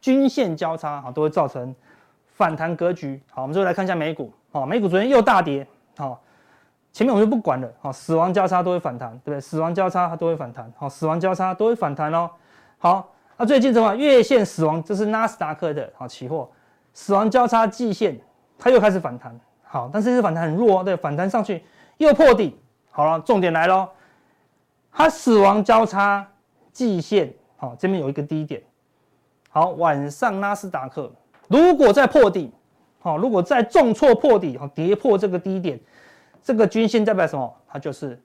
[0.00, 1.74] 均线交叉好都会造成
[2.34, 3.20] 反弹格局。
[3.30, 6.20] 好，我们最后来看一下美股，好，美股昨天又大跌，好，
[6.92, 9.40] 前面我们就不管了，好，死亡交叉都会反弹，对不对？
[9.40, 12.30] 死亡交叉它都会反弹，好，死亡交叉都会反弹哦，
[12.78, 13.12] 好。
[13.38, 14.82] 那、最近怎么月线死亡？
[14.82, 16.50] 这是纳斯达克的好期货
[16.94, 18.18] 死亡交叉季线，
[18.58, 19.38] 它又开始反弹。
[19.62, 21.62] 好，但是这反弹很弱，对，反弹上去
[21.98, 22.58] 又破底。
[22.90, 23.90] 好了，重点来喽，
[24.90, 26.26] 它死亡交叉
[26.72, 28.62] 季线，好，这边有一个低点。
[29.48, 31.10] 好，晚上纳斯达克
[31.48, 32.52] 如果再破底，
[32.98, 35.80] 好，如果再重挫破底，好，跌破这个低点，
[36.42, 37.54] 这个均线代表什么？
[37.68, 38.20] 它就是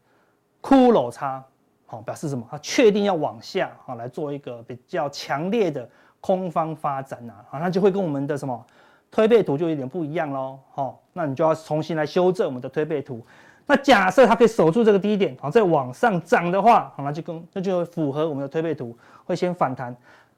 [0.62, 1.44] 骷髅叉。
[1.86, 2.48] 好，表示什么？
[2.50, 5.90] 它确定要往下啊，来做一个比较强烈的
[6.22, 8.66] 空方发展呐，啊，那就会跟我们的什么
[9.12, 10.58] 推背图就有点不一样喽。
[10.72, 13.22] 好，那你就要重新来修正我们的推背图。
[13.66, 19.96] 那假设它可以守住这个低点，好，再往上涨的话，好，那就跟那就符合我们的推背图，会先反弹，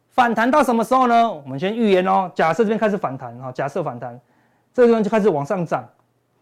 [0.10, 1.32] 反弹到什么时候呢？
[1.32, 4.20] 我们先预言哦，假设这边开始反弹，哈，假设反弹，
[4.74, 5.88] 这个地方就开始往上涨，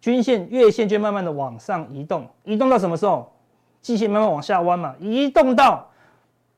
[0.01, 3.31] 均线、月线就慢慢的往上移动，移动到什么时候？
[3.81, 5.89] 季线慢慢往下弯嘛，移动到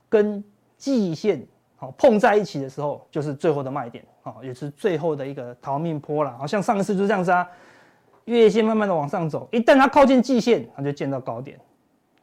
[0.10, 0.44] 跟
[0.78, 1.42] 季线
[1.78, 7.48] 好碰在一起的时候，就是最后的卖点，好，也是最后的一个逃命坡了，好像上一次就是这样子啊。
[8.26, 11.60] 月线慢慢的往上走，一旦它靠近季线，它就见到高点。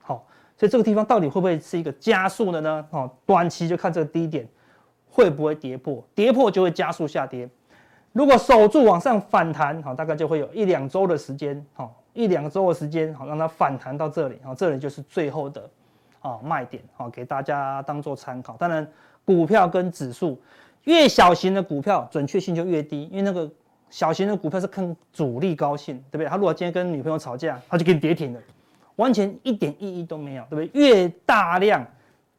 [0.01, 2.87] 好，所以这个地方到底会不会是一个加速的呢？
[2.91, 4.49] 哦，短期就看这个低点
[5.11, 7.49] 会不会跌破，跌破就会加速下跌。
[8.13, 15.69] 如果守住往上反弹，好，大概就会有一两周的时间，好，一两周的时间，好，让它反弹到这里，好，这里就是最后的
[16.21, 18.55] 啊卖点，好，给大家当做参考。
[18.55, 18.91] 当然，
[19.25, 20.41] 股票跟指数
[20.85, 23.51] 越小型的股票准确性就越低，因为那个。
[23.91, 26.27] 小型的股票是看主力高兴，对不对？
[26.27, 28.41] 他如果今天跟女朋友吵架，他就给你跌停了，
[28.95, 30.81] 完全一点意义都没有，对不对？
[30.81, 31.85] 越大量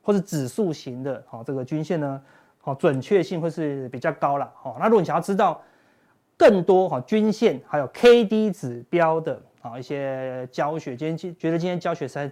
[0.02, 2.22] 或者指数型的，好，这个均线呢，
[2.62, 4.78] 好，准确性会是比较高了，好。
[4.80, 5.62] 那如果你想要知道
[6.38, 12.32] 更多哈均线还有 K D 指标的啊一些教学，今天觉得今天教学实在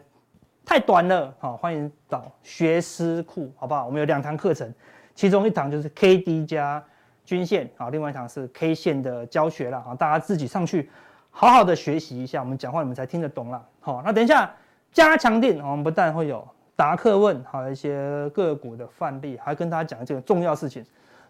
[0.63, 3.85] 太短了，好，欢迎找学思库，好不好？
[3.85, 4.73] 我们有两堂课程，
[5.13, 6.81] 其中一堂就是 K D 加。
[7.29, 10.89] 均线啊，另外一堂是 K 线的教学了啊，大家自己上去
[11.29, 13.63] 好好的学习一下，我们讲话你们才听得懂了。
[13.81, 14.51] 好，那等一下
[14.91, 20.83] 加强錠，我们不但会有答客问，还有一些个股的范例，还跟大家讲这个重要事情。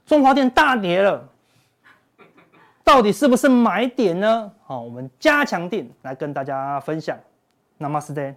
[0.06, 1.22] 中华电大跌了，
[2.82, 4.50] 到底是不是买点呢？
[4.64, 7.18] 好，我们加强錠来跟大家分享。
[7.78, 8.36] Namaste。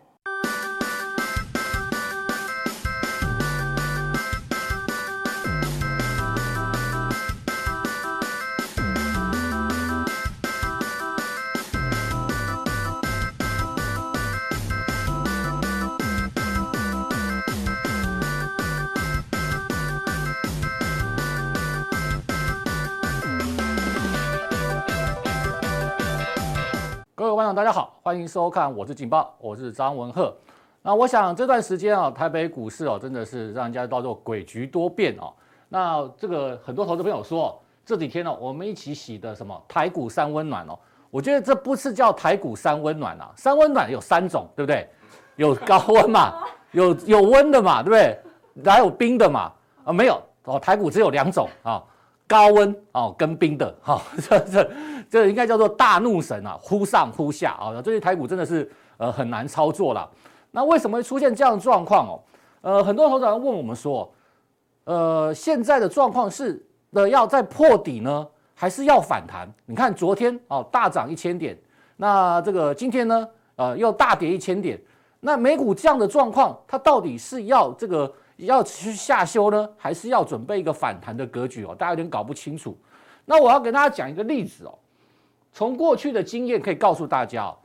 [28.12, 30.36] 欢迎收看，我是警报，我是张文鹤。
[30.82, 35.32] 那我想这段时间啊，台北股市哦，真的是让人家叫做诡谲多变哦。
[35.70, 40.78] 那这个很多投资朋友说，这几天呢，我们一起洗的什么台股三温暖哦。
[41.10, 44.86] 我觉得这不是叫台股三温暖啊，三温暖有三种，对不对？
[45.36, 46.34] 有高温嘛，
[46.72, 48.70] 有有温的嘛，对不对？
[48.70, 49.50] 还有冰的嘛？
[49.84, 51.82] 啊，没有哦，台股只有两种啊。
[52.28, 54.70] 高温哦，跟冰的 哈，这这
[55.12, 60.08] 这应该叫做大怒神啊，忽上忽下啊，这些台股真的是呃很难操作了。
[60.52, 62.20] 那为什么会出现这样的状况哦？
[62.62, 64.10] 呃，很多投资人问我们说，
[64.84, 69.46] 呃，现在的状况是呃要再破底呢，还是要反弹？
[69.66, 71.54] 你看昨天哦大涨一千点，
[71.98, 74.80] 那这个今天呢呃又大跌一千点，
[75.20, 78.10] 那美股这样的状况，它到底是要这个？
[78.38, 81.76] 要去下修呢，还是要准备一个反弹的格局哦？
[81.78, 82.76] 大家有点搞不清楚。
[83.24, 84.76] 那我要给大家讲一个例子哦。
[85.52, 87.56] 从过去的经验可以告诉大家哦，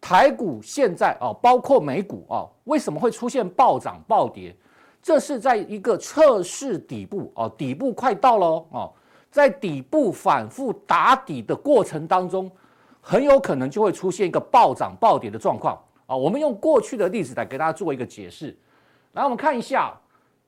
[0.00, 4.54] 台股现在哦，包括美股哦，为什么会出现暴涨暴跌？
[5.02, 8.92] 这是在一个测试底部哦，底部快到了哦，
[9.30, 12.50] 在底部反复打底的过程当中，
[13.00, 15.76] 很有可能就会出现一个暴涨暴跌的状况
[16.06, 16.16] 啊。
[16.16, 18.56] 我们用过去的例子来给大家做一个解释。
[19.12, 19.98] 来，我们看一下。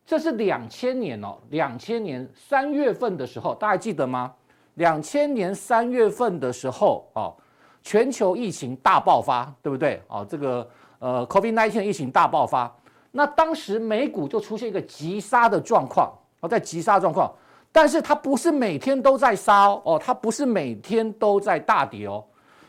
[0.06, 4.34] 这是两千年哦，两千年三月份的时候，大家记得吗？
[4.74, 7.34] 两千年三月份的时候哦，
[7.82, 10.02] 全球疫情大爆发，对不对？
[10.08, 12.74] 哦，这个呃，COVID-19 疫情大爆发，
[13.10, 17.32] 那当时美股就出现一个急杀的状况哦，在急杀状况，
[17.70, 22.24] 但是它不是每天都在杀哦，哦，它不是每天都在大跌哦，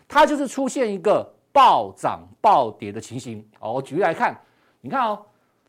[0.07, 3.73] 它就是出现一个暴涨暴跌的情形哦。
[3.73, 4.39] 我举例来看，
[4.81, 5.19] 你看哦。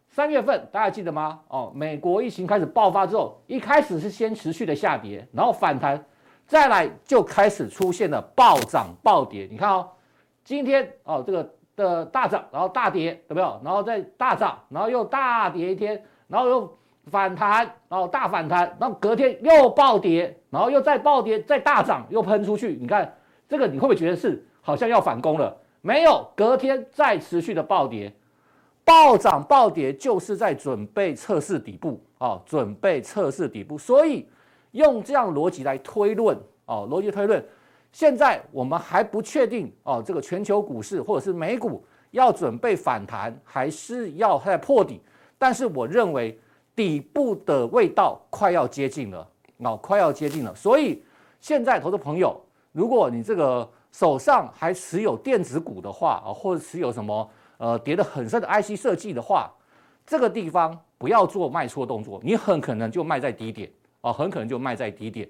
[0.09, 1.39] 三月份大家记得吗？
[1.49, 6.03] 哦，美国疫情开始爆发之后，一开始是先持续的下跌，然后反弹，
[6.47, 9.49] 再来就开始出现了暴涨暴跌。
[9.51, 9.89] 你看哦，
[10.45, 13.61] 今天哦这个的大涨，然后大跌，有没有？
[13.65, 16.79] 然后再大涨，然后又大跌一天，然后又
[17.11, 22.79] 反弹，然后大反弹，然后隔天又暴跌，然后又再暴跌，再大涨，又喷出去。
[22.81, 23.17] 你看
[23.49, 25.57] 这个你会不会觉得是好像要反攻了？
[25.81, 28.13] 没有，隔天再持续的暴跌。
[28.85, 34.29] 暴涨暴跌就是在准备测试底部啊，准备测试底部，所以
[34.77, 37.43] 用这样逻辑来推论哦，逻辑推论，
[37.93, 45.01] 现在我们还不确定哦，这个全球股市或者是美股要准备反弹，还是要在破底？
[45.39, 46.39] 但是我认为
[46.75, 49.27] 底部的味道快要接近了，
[49.59, 51.03] 哦，快要接近了，所以
[51.41, 52.39] 现在投资朋友，
[52.73, 59.51] 如果你这个手上还持有电子股的话啊，或者持有什么呃跌得很深的 IC 设计的话，
[60.05, 63.71] 这个地方不要做卖出动作，你很可能就卖在低点。
[64.07, 65.29] 啊，很可能就卖在低点。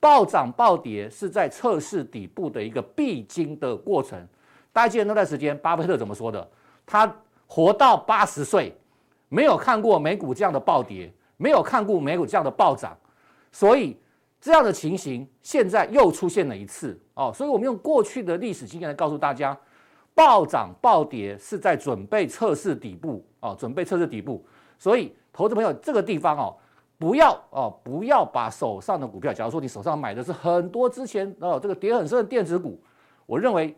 [0.00, 4.18] 暴涨暴跌是在测试底部的一个必经的过程。
[4.72, 6.48] 大家记得那段时间，巴菲特怎么说的？
[6.86, 7.14] 他
[7.46, 8.74] 活到八十岁，
[9.28, 12.96] 没有看过美股这样的暴跌，没有看过美股这样的暴涨，
[13.52, 13.96] 所以
[14.40, 17.30] 这样的情形现在又出现了一次哦。
[17.34, 19.56] 所以我们用过去的历史经验来告诉大家，
[20.14, 24.44] 暴涨暴跌是在准备测试底部哦，准备测试底部。
[24.78, 26.56] 所以，投资朋友这个地方哦，
[26.98, 32.80] 不要哦，不要把手上的股票，假如说你手上买的是很多之前哦这个跌很深的电子股，
[33.26, 33.76] 我认为。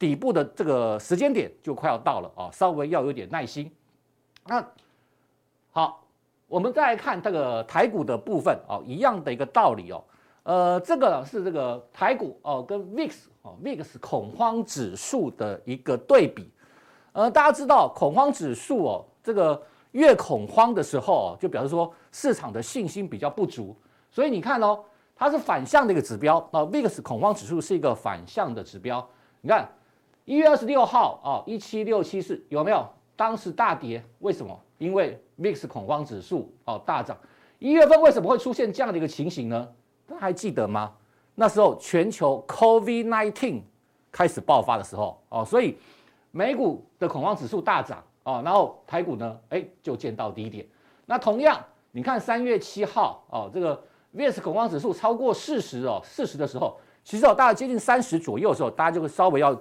[0.00, 3.68] 底部的这个时间点就快要到了啊，稍微要有点耐心。
[4.46, 4.64] 那
[5.72, 6.06] 好，
[6.46, 10.04] 我们再来看这个台股的部分哦，一样的一个道理哦。
[10.44, 16.48] 呃，这个是这个台股哦跟 VIX 哦 VIX 恐慌指数的一个对比。
[17.10, 19.60] 呃，大家知道恐慌指数哦，这个
[19.92, 23.76] 越恐慌的时候哦，就表示说市场的信心比较不足。
[24.10, 29.08] 所以你看哦，它是反向的一个指标啊，VIX 恐慌指数是一个反向的指标。
[29.40, 29.68] 你看。
[30.24, 32.86] 一月二十六号啊，一七六七四有没有？
[33.16, 34.54] 当时大跌，为什么？
[34.76, 37.16] 因为 VIX 恐慌指数哦大涨。
[37.58, 39.66] 一月份为什么会出现这样的一个情形呢？
[40.06, 40.92] 大家还记得吗？
[41.34, 43.62] 那时候全球 COVID-19
[44.12, 45.78] 开始爆发的时候哦，所以
[46.30, 50.66] 美股的恐慌指数大涨哦，然后台股呢，哎就见到低点。
[51.06, 51.58] 那同样，
[51.92, 53.82] 你看三月七号哦，这个
[54.14, 59.58] VIX 恐慌指数超过四十哦，四十的时候，其实哦大概接近三十左右的时候，大家就会稍微要。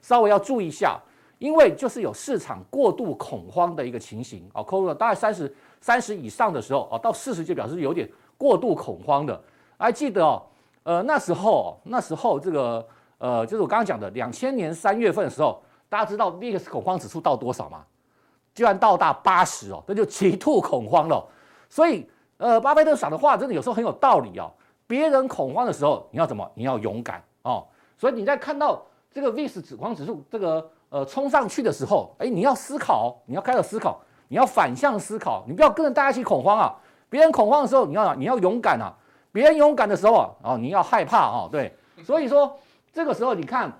[0.00, 0.96] 稍微要注意一下，
[1.38, 9.42] 因为就是有市场过度恐慌的一个情形啊，扣了大概三十三十以上的时候啊，到四十就表示有点过度恐慌的。
[9.76, 10.40] 还记得哦，
[10.84, 12.86] 呃那时候那时候这个
[13.18, 17.84] 呃就是我刚刚讲的两千年三月份的时候，大家知道 VIX 恐慌指数到多少吗？
[18.58, 21.24] 居然到达八十哦，那就极度恐慌了。
[21.70, 22.04] 所以
[22.38, 24.50] 呃巴菲特讲的话真的有时候很有道理哦。
[24.88, 26.50] 别人恐慌的时候你要怎么？
[26.54, 27.64] 你要勇敢哦。
[27.96, 28.82] 所以你在看到。
[29.10, 36.76] 这个 VIX 恐慌指数这个呃冲上去的时候，哎，你要思考，你要开始思考，你要反向思考，你不要跟着大家一起恐慌啊！
[37.08, 38.94] 别人恐慌的时候，你要你要勇敢啊！
[39.32, 41.48] 别人勇敢的时候啊，哦，你要害怕啊！
[41.50, 42.54] 对，所以说
[42.92, 43.72] 这个时候你看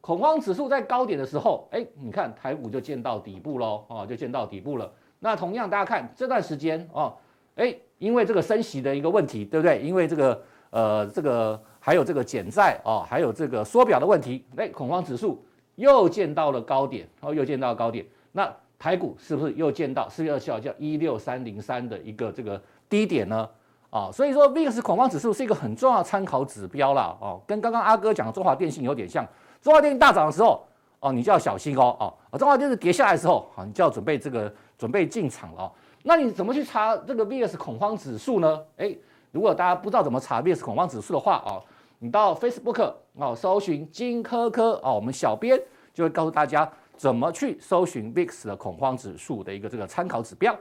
[0.00, 4.90] 恐慌指数在高点的时候，哎，你看台股就见到底部喽，哦，就见到底部了。
[5.18, 7.14] 那同样大家看这段时间哦，
[7.56, 9.80] 哎，因为这个升息的一个问题，对不对？
[9.80, 11.60] 因为这个呃这个。
[11.82, 15.42] 还有这个减债哦，还有这个缩表的问题，哎，恐慌指数
[15.76, 18.04] 又见到了高点，哦，又见到了高点。
[18.32, 23.48] 那台股是不是又见到四月二十七号叫一六三零三的一个这个低点呢？
[23.88, 27.16] 啊、哦，所以说 VIX 恐慌指数是一个很重要的参考指标啦。
[27.18, 29.26] 哦，跟刚刚阿哥讲的中华电信有点像，
[29.62, 30.66] 中华电信大涨的时候，
[31.00, 31.96] 哦，你就要小心哦，
[32.30, 35.72] 哦，中华电信跌下来的时候，好，你就要准备这个准备进场了哦。
[36.02, 38.60] 那你怎么去查这个 VIX 恐慌指数呢？
[38.76, 38.96] 哎。
[39.32, 41.62] 如果大家不知道怎么查 VIX 恐慌指数的话哦，
[42.00, 45.56] 你到 Facebook 哦搜寻金科科哦，我们小编
[45.94, 50.52] 就会告诉大家怎么去搜寻 VIX 的恐慌指数的一个这个参考指标。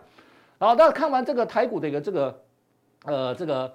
[0.60, 2.42] 好，那看完这个台股的一个这个
[3.06, 3.74] 呃这个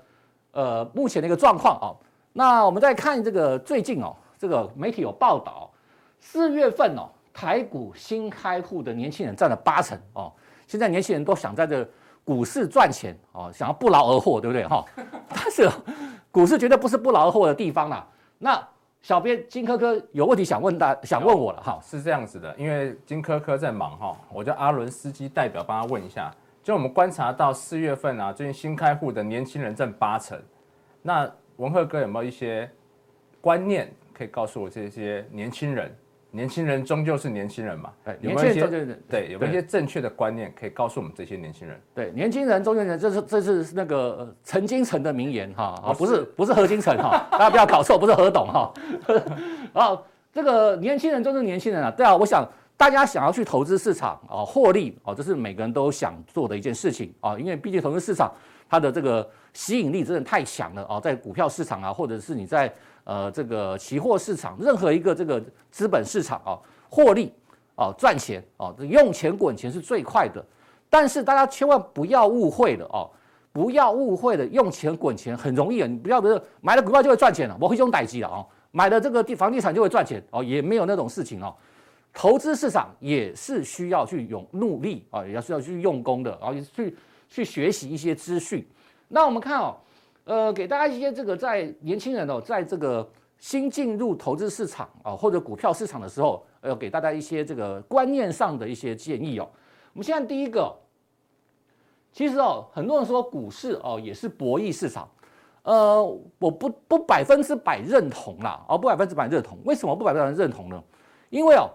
[0.53, 1.91] 呃目前的一个状况啊，
[2.33, 5.71] 那我们再看这个最近哦，这个媒体有报道，
[6.21, 10.33] 四月份哦台股新开户的年轻人占了八成哦，
[10.67, 11.89] 现在年轻人都想在这。
[12.27, 14.83] 股市赚钱哦，想要不劳而获，对不对哈？
[15.29, 15.71] 但是
[16.31, 18.09] 股市绝对不是不劳而获的地方啦。
[18.39, 18.67] 那
[19.03, 21.79] 小编金科科有问题想问大，想问我了哈。
[21.83, 26.35] 是这样子的，因为金科科在忙哈，我叫阿伦斯基代表帮他问一下。
[26.63, 30.41] 就我们观察到四月份啊，最近新开户的年轻人占八成。
[31.03, 32.71] 那文赫哥有没有一些
[33.43, 35.95] 观念可以告诉我这些年轻人？
[36.31, 41.81] 年轻人终究是年轻人嘛，对，有没有一些对，有没有一些正确的观念可以告诉我们这些年轻人？
[41.95, 48.75] 对，年轻人、中年人，这是这是那个陈金城的名言哈啊，不是不是何金城哈， 大家不要搞错，不是何董哈。
[49.75, 52.45] 啊，这个年轻人就是年轻人啊，对啊，我想
[52.77, 58.35] 大家想要去投资市场啊，获利啊，这是每个人都想做的一件事情啊，因为毕竟投资市场
[58.69, 62.75] 它的这个吸引力真的太强了啊，在股票市场啊，或者是你在。
[63.05, 67.31] 呃，这个期货市场，任何一个这个资本市场啊，获利
[67.77, 70.43] 啊，赚钱啊，用钱滚钱是最快的。
[70.89, 73.11] 但是大家千万不要误会了哦，
[73.53, 81.55] 不要误会了，用钱滚钱很容易啊，你不要觉得买了股票就会赚钱了，我会用代机了啊，买了这个地房地产就会赚钱哦，也没有那种事情哦。
[82.13, 86.97] 投资市场也是需要去用努力啊，也要需要去用功的啊，也去
[87.29, 88.67] 去学习一些资讯。
[89.09, 89.77] 那我们看哦。
[90.25, 93.07] 呃，给大家一些这个在年轻人哦，在这个
[93.39, 99.49] 新进入投资市场啊，或者股票市场的时候，呃给大家一些这个观念上的一些建议哦。
[99.93, 100.75] 我们现在第一个，
[102.11, 105.07] 其实哦，很多人说股市哦也是博弈市场，
[105.63, 106.03] 呃，
[106.39, 109.59] 我不不百分之百认同啦，哦，不百分之百认同。
[109.65, 110.83] 为什么不百分之百认同呢？
[111.29, 111.71] 因为哦，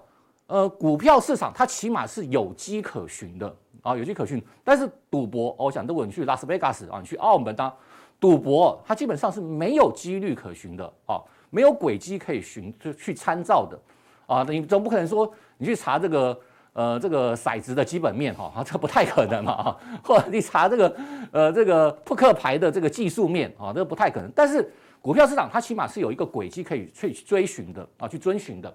[0.48, 4.44] 呃，股票市场它起码是有迹可循的啊，有迹可循。
[4.64, 7.72] 但是赌博，哦，我想如果你去拉斯维加斯啊，你去澳门当
[8.20, 11.22] 赌博，它基本上是没有几率可循的啊。
[11.52, 13.80] 没有轨迹可以寻就去参照的，
[14.28, 16.40] 啊，你总不可能说你去查这个
[16.74, 20.96] 呃这个骰子的基本面哈，啊，这不太可能嘛啊，或者你查这个
[21.32, 24.32] 呃这个扑克牌的这个技术面啊，这不太可能。
[24.36, 28.72] 但是股票市场它起码是有一个轨迹可以去追寻的啊，去遵循的。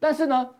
[0.00, 0.50] 但是呢，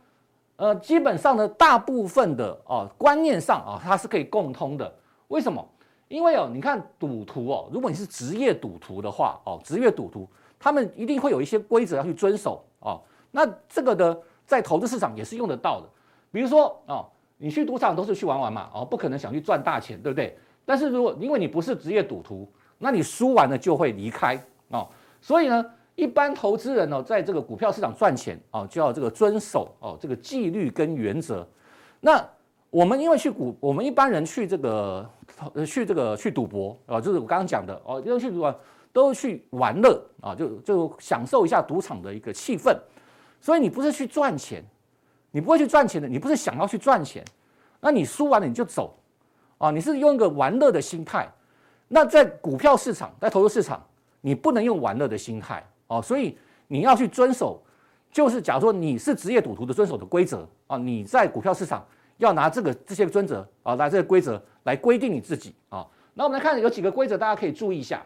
[0.55, 4.95] 呃，基本上呢，大部分的啊观念上啊，它是可以共通的。
[5.27, 5.69] 为什么？
[6.09, 10.29] 因为哦，你看赌徒哦，如果你是职业赌徒的话哦，职业赌徒。
[10.61, 13.01] 他们一定会有一些规则要去遵守哦，
[13.31, 15.89] 那这个的在投资市场也是用得到的。
[16.33, 17.07] 比如说哦，
[17.37, 20.37] 你去赌场都是去玩玩嘛，哦，不可能想去赚大钱，对不对？
[20.65, 24.37] 但是如果因为你不是职业赌徒，那你输完了就会离开
[24.71, 24.89] 哦。
[25.21, 31.49] 所以呢，一般投资人呢，在这个股票市场赚钱哦，就要这个遵守哦这个纪律跟原则。
[32.01, 32.29] 那
[32.71, 35.11] 我们因为去股，我们一般人去这个
[35.67, 38.61] 去这个去赌博啊，就是我刚刚讲的哦，因为去赌博。
[38.91, 42.77] 都去玩乐啊，就就享受一下赌场的一个气氛，
[43.39, 44.65] 所以你不是去赚钱，
[45.31, 47.23] 你不会去赚钱的，你不是想要去赚钱，
[47.81, 48.99] 那你输完了你就走
[49.59, 51.31] 啊，你是用一个玩乐的心态。
[51.87, 53.87] 那在股票市场，在投资市场，
[54.23, 57.63] 你不能用玩乐的心态啊，所以你要去遵守，
[58.11, 61.87] 就是假如说你是职业赌徒的遵守的规则啊，你在股票市场
[62.19, 65.87] 要拿这个这些准则啊，拿这个规则来规定你自己啊。
[66.15, 68.03] 那我们来看有几个规则，大家可以注意一下。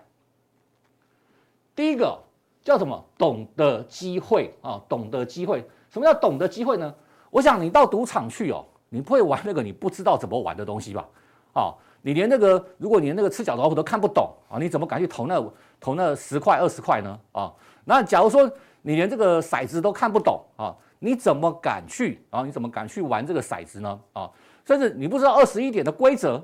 [1.75, 2.19] 第一个
[2.63, 3.03] 叫什么？
[3.17, 5.67] 懂得机会啊，懂得机会。
[5.91, 6.95] 什么叫懂得机会呢？
[7.31, 11.09] 我想你到赌场去哦，你不会玩那个你不知道怎么玩的东西吧？
[11.55, 15.43] 啊，你连那个如果你连那个吃角老虎都看不懂啊，你怎么敢去投那
[15.81, 17.19] 投那十块二十块呢？
[17.33, 17.53] 啊，
[17.85, 18.51] 那假如说
[18.83, 22.45] 你连这个骰子都看不懂啊，你怎么敢去啊？
[22.45, 24.01] 你怎么敢去玩这个骰子呢？
[24.13, 24.31] 啊，
[24.65, 26.41] 甚至你不知道二十一点的规则。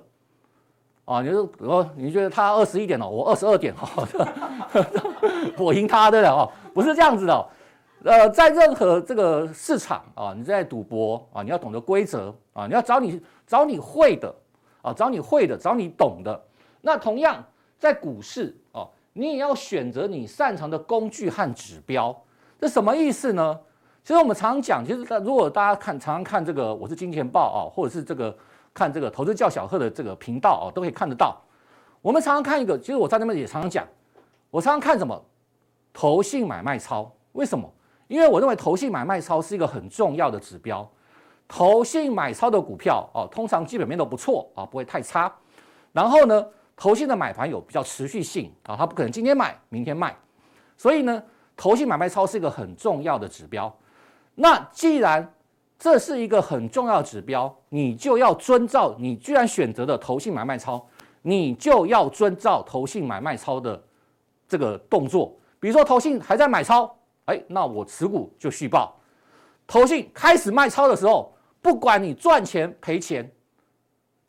[1.04, 3.72] 啊，你说，我你觉得他二十一点了，我二十二点，
[5.56, 7.48] 我赢他的了哦，不是这样子的，
[8.04, 14.34] 呃，在任何这个市场啊，你在赌博啊，你要懂得规则啊，你要找你找你会的
[14.82, 16.38] 啊，找你会的，找你懂的。
[16.80, 17.42] 那同样
[17.78, 22.14] 在股市啊，你也要选择你擅长的工具和指标。
[22.60, 23.58] 这什么意思呢？
[24.08, 28.34] 其实我们常常讲，其实如果大家看常常看这个，我是金钱报啊，或者是这个。
[28.72, 31.36] 看这个投资叫小贺的这个频道啊，都可以看得到。
[32.00, 33.86] 我们常常看一个，其实我在那边也常常讲，
[34.50, 35.22] 我常常看什么？
[35.92, 37.12] 投信买卖超。
[37.32, 37.70] 为什么？
[38.06, 40.88] 因为我认为投信买卖超是一个很重要的指标。
[41.46, 45.30] 投信买超的股票哦，通常基本面都不错啊，不会太差。
[45.92, 46.46] 然后呢，
[46.76, 50.16] 投信的买盘有比较持续性啊，它不可能今天买明天卖。
[50.78, 51.22] 所以呢，
[51.54, 53.70] 投信买卖超是一个很重要的指标。
[54.40, 55.34] 那既然
[55.76, 58.94] 这是一个很重要的指标，你就要遵照。
[58.96, 60.86] 你居然选择的投信买卖超，
[61.22, 63.82] 你就要遵照投信买卖超的
[64.48, 65.36] 这个动作。
[65.58, 68.96] 比如说投信还在买超，哎，那我持股就续报。
[69.66, 73.28] 投信开始卖超的时候，不管你赚钱赔钱，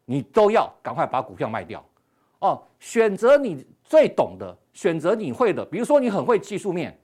[0.06, 1.86] 你都要赶快把股票卖掉。
[2.40, 5.64] 哦，选择你最懂的，选择你会的。
[5.64, 7.00] 比如说你很会技术面，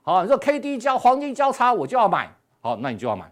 [0.00, 2.34] 好，你说 K D 交黄金交叉，我就要买。
[2.60, 3.30] 好，那你就要买。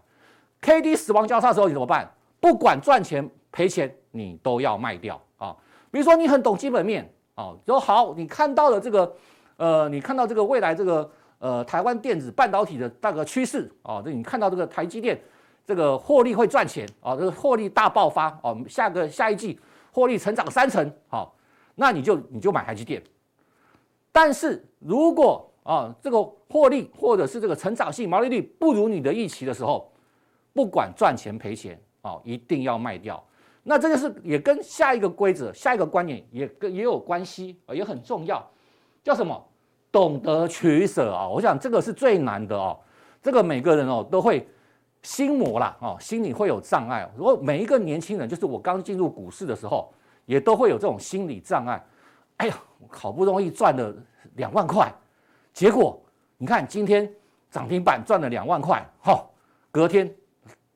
[0.61, 2.09] K D 死亡交叉的时候你怎么办？
[2.39, 5.55] 不管赚钱赔钱，你都要卖掉啊！
[5.89, 9.15] 比如说你很懂基本面啊，说好你看到了这个，
[9.57, 11.09] 呃，你看到这个未来这个
[11.39, 15.19] 呃台湾电子半导体的大个趋势啊，这你看到这个台积电
[15.65, 19.59] 这个获利会赚钱啊，这个获利大爆发啊，下个下一季
[19.91, 21.35] 获利成长三成，好，
[21.75, 23.01] 那你就你就买台积电。
[24.11, 29.91] 但是如果啊这个获利或者是这个成长性毛利率不如你的预期的时候，
[30.53, 33.21] 不管赚钱赔钱啊，一定要卖掉。
[33.63, 38.43] 那这个是也跟下一个规则、下一个观念也跟也有关系啊，也很重要。
[39.03, 39.45] 叫什么？
[39.89, 41.27] 懂得取舍啊！
[41.27, 42.77] 我想这个是最难的哦。
[43.21, 44.47] 这个每个人哦都会
[45.01, 47.09] 心魔啦哦，心里会有障碍。
[47.15, 49.91] 如果每一个年轻人，就是我刚进入股市的时候，
[50.25, 51.83] 也都会有这种心理障碍。
[52.35, 52.57] 哎呀，
[52.89, 53.93] 好不容易赚了
[54.35, 54.93] 两万块，
[55.57, 55.99] 结果
[56.37, 57.11] 你看今天
[57.49, 59.25] 涨停板赚了两万块，哈，
[59.71, 60.07] 隔天。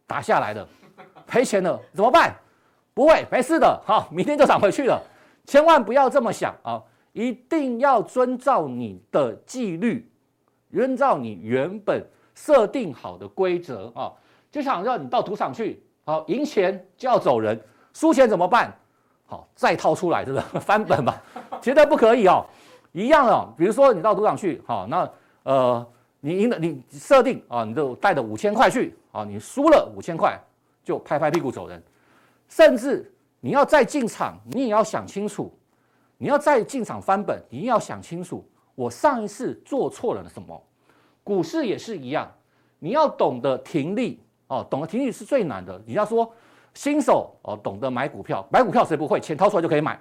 [0.07, 0.67] 打下来的，
[1.27, 2.35] 赔钱了怎么办？
[2.95, 4.99] 不会，没事的，好，明天就涨回去了。
[5.45, 6.81] 千万不要这么想啊！
[7.13, 10.11] 一定要遵照你的纪律，
[10.73, 12.03] 遵照你原本
[12.33, 14.11] 设定好的规则啊，
[14.49, 17.57] 就想让你到赌场去，好赢钱就要走人，
[17.93, 18.75] 输钱怎么办？
[19.27, 21.21] 好，再套出来，是不是 翻本吧？
[21.61, 22.43] 绝对不可以哦，
[22.91, 25.09] 一样的，比如说你到赌场去，好，那
[25.43, 25.87] 呃，
[26.19, 30.39] 你赢了，你设定啊，你就带着五千块去，啊，你输了五千块
[30.83, 31.81] 就拍拍屁股走人，
[32.47, 35.53] 甚至你要再进场，你也要想清楚，
[36.17, 38.45] 你要再进场翻本，你也要想清楚。
[38.75, 40.63] 我上一次做错了什么？
[41.23, 42.29] 股市也是一样，
[42.79, 45.79] 你要懂得停利哦，懂得停利是最难的。
[45.85, 46.31] 你要说
[46.73, 49.19] 新手哦，懂得买股票，买股票谁不会？
[49.19, 49.99] 钱掏出来就可以买。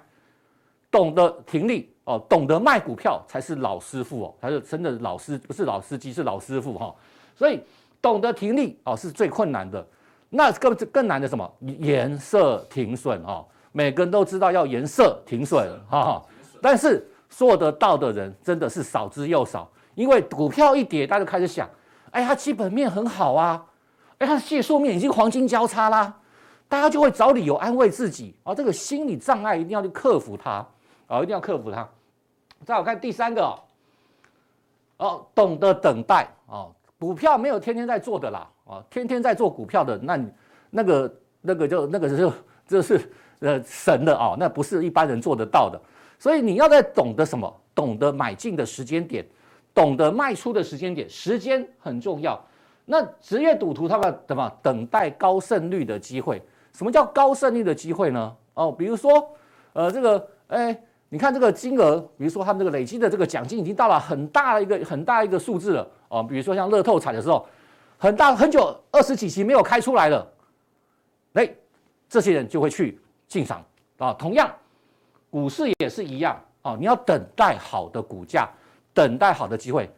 [0.89, 6.93] 懂得停利哦，懂得卖股票才是老师傅哦，才是真的老师，不是老司机，是老师傅哈。
[7.35, 7.61] 所以
[8.01, 9.85] 懂得停利哦，是最困难的。
[10.29, 11.51] 那更更难的什么？
[11.59, 16.21] 颜色停损哦，每个人都知道要颜色停损哈，
[16.61, 17.07] 但是。
[17.33, 21.65] 做得到的人真的是少之又少，因为股票一跌，大家就开始想，
[22.11, 23.65] 哎，它基本面很好啊，
[24.17, 26.13] 哎，它的技术面已经黄金交叉啦，
[26.67, 30.67] 大家就会找理由安慰自己，啊，这个心理障碍一定要去克服它，
[31.11, 31.87] 啊，一定要克服它。
[32.65, 33.53] 再我看第三个，
[34.97, 40.19] 哦，懂得等待，哦，股票没有天天在做的啦，啊，天天在做股票的，那
[40.69, 42.33] 那个那个就那个就
[42.65, 45.77] 就是呃神的哦，那不是一般人做得到的。
[46.17, 47.61] 所以你要在懂得什么？
[47.73, 49.25] 懂得买进的时间点，
[49.73, 52.39] 懂得卖出的时间点，时间很重要。
[52.85, 56.41] 那职业赌徒他们怎么等待高胜率的机会？
[56.73, 58.35] 什么叫高胜率的机会呢？
[58.53, 59.29] 哦，比如说，
[59.73, 60.77] 呃，这个，哎，
[61.13, 66.23] 你看这个金额，比如说他们这个累积的这个奖金已经到了很大的一个很大一个数字了哦。
[66.23, 67.45] 比如说像乐透彩的时候，
[67.97, 70.25] 很大很久二十几期没有开出来了，
[71.33, 71.53] 哎，
[72.07, 72.97] 这些人就会去
[73.27, 73.61] 进场
[73.97, 74.13] 啊。
[74.13, 74.49] 同样。
[75.29, 78.49] 股市也是一样哦，你要等待好的股价，
[78.93, 79.89] 等待好的机会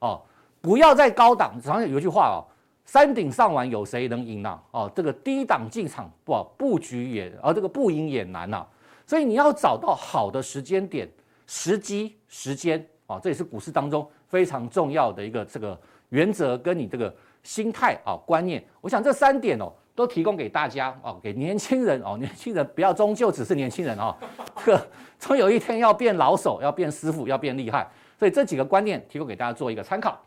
[0.00, 0.20] 哦，
[0.60, 1.58] 不要在高档。
[1.62, 2.44] 常有一句话哦，
[2.84, 4.60] 山顶上玩有谁能赢呢？
[4.70, 8.66] 哦，这个低档进场不布局也，而这个不赢也难呐。
[9.12, 11.06] 所以你要找到好的时间点、
[11.46, 18.64] 时机、时间啊，这也是股市当中非常重要的一个这个原则，跟你这个心态啊观念。
[18.80, 19.70] 我想这三点哦。
[19.94, 24.16] 都提供给大家哦，给年轻人哦，年轻人不要终究只是年轻人哦，
[24.64, 24.88] 这个
[25.18, 27.86] 总有一天要变老手，要变师傅，要变厉害。
[28.18, 30.18] 所以这几个观念提供给大家做一个参考。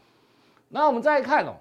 [0.69, 1.55] 那我们再来看哦，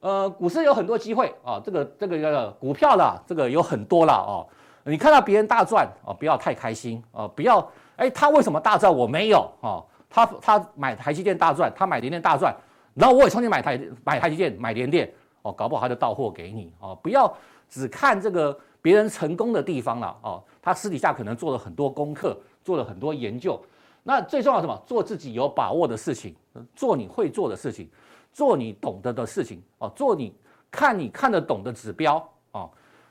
[0.00, 4.48] 呃，股市有很多机会啊，这个这个股票啦，这个有很多啦哦。
[4.84, 7.66] 你看到别人大赚哦，不要太开心哦，不要
[7.96, 9.84] 哎，他为什么大赚我没有哦？
[10.10, 12.54] 他他买台积电大赚，他买联电大赚，
[12.94, 15.12] 然后我也重新买台买台积电买联电。
[15.42, 17.30] 哦，搞不好他就到货给你哦，不要
[17.68, 23.62] 只看这个别人成功的地方了哦，他私底下可能做了很多功课，做了很多研究。
[24.02, 24.82] 那最重要什么？
[24.86, 26.34] 做自己有把握的事情，
[26.74, 27.90] 做你会做的事情，
[28.32, 30.34] 做你懂得的事情哦，做你
[30.70, 32.70] 看你看得懂的指标哦。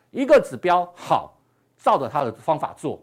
[0.09, 1.35] 一个指标好，
[1.83, 2.97] 照着他的方法做，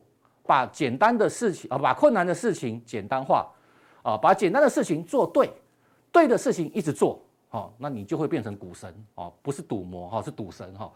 [0.46, 3.46] 把简单的事情啊，把困难的事情简单化
[4.02, 5.52] 啊，把简单的事情做对，
[6.10, 7.22] 对的事情一直做。
[7.50, 10.90] 好，那你就会变成股神哦，不是赌魔哈，是赌神哈。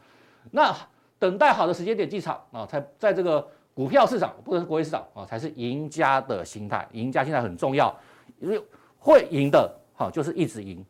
[0.51, 0.75] 那
[1.19, 6.89] 等待好的时间点进场啊，才在这个股票市场，不能是国际市场啊，才是赢家的心态。
[6.93, 7.95] 赢家心态很重要，
[8.41, 8.59] 因为
[8.99, 10.83] 会赢的哈，就是一直赢。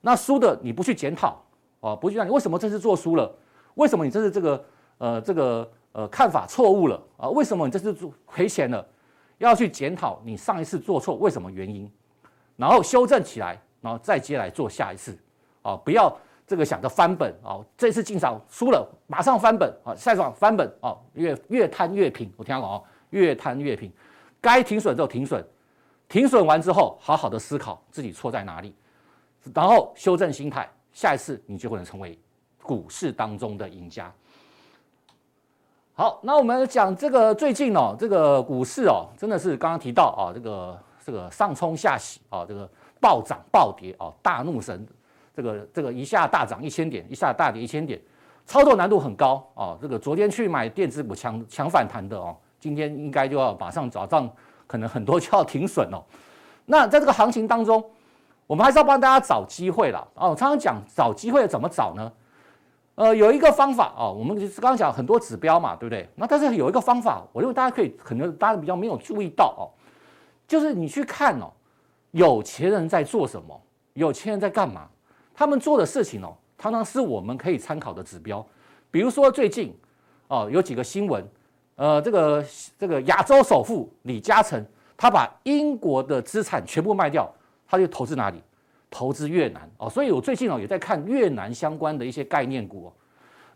[0.00, 1.38] 那输的你不去检讨
[1.80, 3.30] 啊，不去讲你为什么这次做输了，
[3.74, 4.64] 为什么你这次这个
[4.98, 7.28] 呃这个呃看法错误了啊？
[7.30, 8.86] 为什么你这次做赔钱了？
[9.38, 11.90] 要去检讨你上一次做错为什么原因，
[12.56, 13.60] 然后修正起来。
[13.80, 15.16] 然后再接来做下一次，
[15.62, 16.12] 啊，不要
[16.44, 23.88] 这个想着翻本啊，这次进场输了马上翻本啊，下一场翻本啊，越越摊越平，我听讲哦，越摊越平，
[24.40, 25.46] 该停损就停损，
[26.08, 28.74] 停损完之后好好的思考自己错在哪里，
[29.54, 32.18] 然后修正心态，下一次你就会能成为
[32.60, 34.12] 股市当中的赢家。
[35.98, 42.70] 好，那我们讲这个最近哦，这个股市哦，真的是刚刚提到啊，这个这个上冲下洗啊，这个。
[43.00, 44.86] 暴涨暴跌哦，大怒神，
[45.34, 48.00] 这个这个一下大涨一千点，一下大跌一千点，
[48.44, 49.78] 操作难度很高哦。
[49.80, 54.28] 这个昨天去买电子股强强反弹的哦，今天应该就要马上找账，
[54.68, 56.02] 可能很多就要停损哦。
[56.66, 57.84] 那在这个行情当中，
[58.48, 60.30] 我们还是要帮大家找机会了哦。
[60.30, 62.12] 我常常讲找机会怎么找呢？
[62.98, 66.08] 呃，有一个方法哦，我们刚刚讲很多指标嘛，对不对？
[66.16, 69.70] 那但是有一个方法，我认为大家可以，可能大家比较没有注意到哦，
[70.48, 71.48] 就是你去看哦。
[72.10, 73.60] 有钱人在做什么？
[73.92, 74.88] 有钱人在干嘛？
[75.32, 78.44] 他们做的事情哦，常常是我们可以参考的指标。
[78.90, 79.72] 比如说最近
[80.26, 81.24] 哦，有几个新闻，
[81.76, 82.44] 呃，这个
[82.76, 87.32] 这个亚洲首富李嘉诚，他把英国的资产全部卖掉，
[87.64, 88.42] 他就投资哪里？
[88.90, 89.88] 投资越南哦。
[89.88, 92.92] 所以我最近哦也在看越南相关的一些概念股哦。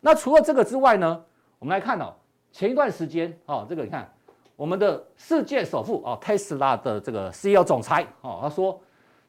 [0.01, 1.25] 那除了这个之外呢，
[1.59, 2.15] 我们来看哦，
[2.51, 4.11] 前一段时间哦，这个你看
[4.57, 8.81] 我们的世界首富哦，Tesla 的这个 CEO 总裁哦，他说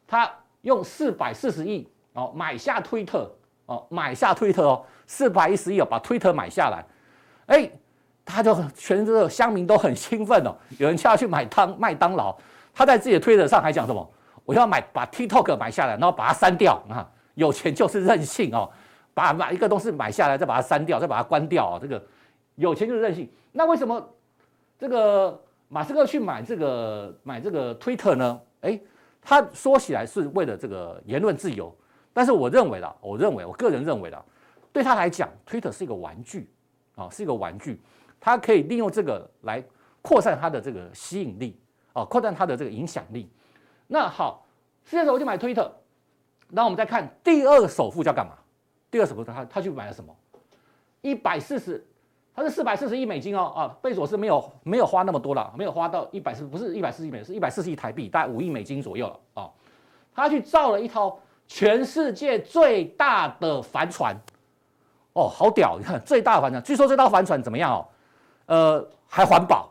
[0.07, 0.31] 他
[0.61, 3.31] 用四百四十亿哦买下推特
[3.65, 6.85] 哦，买下推特哦，四百一十亿哦把推特买下来，
[7.47, 7.71] 哎。
[8.25, 12.33] 他就全这个乡民都很兴奋哦，有人叫他去买当麦当劳，
[12.73, 14.09] 他在自己的推特上还讲什么？
[14.45, 17.09] 我要买把 TikTok 买下来，然后把它删掉啊！
[17.35, 18.69] 有钱就是任性哦，
[19.13, 21.79] 把买一个东西买下来，再把它删掉，再把它关掉啊！
[21.81, 22.03] 这个
[22.55, 23.31] 有钱就是任性。
[23.51, 24.07] 那为什么
[24.77, 28.41] 这个马斯克去买这个买这个 Twitter 呢？
[28.61, 28.83] 诶，
[29.21, 31.75] 他说起来是为了这个言论自由，
[32.11, 34.23] 但是我认为啦，我认为我个人认为啦，
[34.71, 36.51] 对他来讲，Twitter 是一个玩具
[36.95, 37.81] 啊，是一个玩具。
[38.19, 39.63] 他可以利用这个来
[40.01, 41.59] 扩散他的这个吸引力
[41.93, 43.29] 啊，扩散他的这个影响力。
[43.93, 44.43] 那好，
[44.83, 45.71] 世界首富就买推特。
[46.49, 48.33] 那我们再看第二个首富叫干嘛？
[48.89, 50.11] 第二首富他他去买了什么？
[51.01, 51.85] 一百四十，
[52.35, 59.51] 他是四百四十亿美金哦啊，贝佐斯没有没有花那么多了，没有花到一百四，不是一百四十亿美金，是一百四十亿台币，大概五亿美金左右了啊。
[60.15, 64.15] 他去造了一套全世界最大的帆船，
[65.13, 65.77] 哦，好屌！
[65.77, 67.85] 你看最大的帆船，据说这套帆船怎么样哦？
[68.47, 69.69] 呃，还环保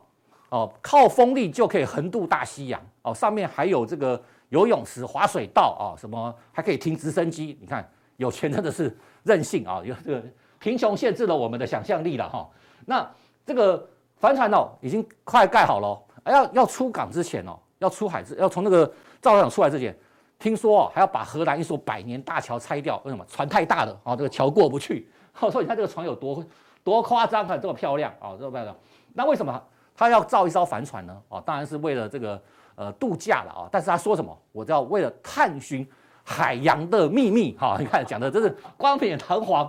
[0.53, 3.15] 哦，靠风力就可以横渡大西洋哦。
[3.15, 7.57] 上面还有这个游泳池、滑水道啊、哦，什么还可以停直升机。
[7.59, 9.81] 你看，有钱真的是任性啊！
[9.83, 10.23] 有这个
[10.59, 12.51] 贫穷限制了我们的想象力了哈、哦。
[12.85, 13.11] 那
[13.47, 13.89] 这个
[14.19, 18.87] 帆船哦，已经快盖好了，要要出港之前哦，要出海之要从那个
[19.23, 19.97] 造船厂出来之前，
[20.39, 23.01] 听说哦，还要把荷兰一座百年大桥拆掉。
[23.07, 23.25] 为什么？
[23.27, 25.11] 船太大了啊、哦，这个桥过不去。
[25.41, 26.45] 我、哦、说你看这个船有多。
[26.85, 27.57] 多夸张啊！
[27.57, 28.77] 这么漂亮啊，这么漂亮。
[29.15, 29.63] 那为什么
[29.95, 31.23] 他要造一艘帆船呢？
[31.29, 32.41] 哦，当然是为了这个
[32.75, 33.69] 呃度假了啊。
[33.71, 34.37] 但是他说什么？
[34.53, 35.87] 我要为了探寻
[36.25, 37.57] 海洋的秘密。
[37.59, 39.65] 哈，你看讲的真是冠冕堂皇。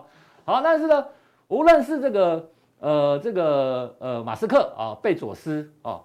[0.45, 1.05] 好，但是呢，
[1.47, 2.49] 无论是这个
[2.79, 5.99] 呃这个呃马斯克啊，贝佐斯啊，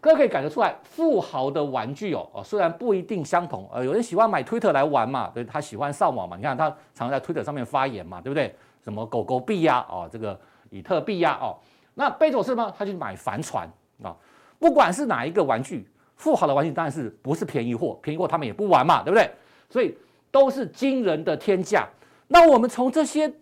[0.00, 3.68] 哥可以感觉出来，富豪的玩具哦哦，虽然不一定相同。
[3.72, 6.36] 呃，有人喜欢买推特来玩嘛，对，他喜欢上网嘛。
[6.36, 8.54] 你看他常在推特上面发言嘛，对不对？
[8.82, 10.38] 什么狗狗币呀，哦，这个
[10.68, 11.56] 比特币呀，哦，
[11.94, 12.74] 那贝佐斯呢？
[12.76, 13.70] 他去买帆船
[14.02, 14.14] 啊，
[14.58, 19.30] 不管是哪一个玩具，富豪的玩具当然是不是便宜货，便宜货他们也不玩嘛，对不对？
[19.70, 19.96] 所以
[20.30, 21.88] 都是惊人的天价。
[22.26, 23.32] 那我们从这些，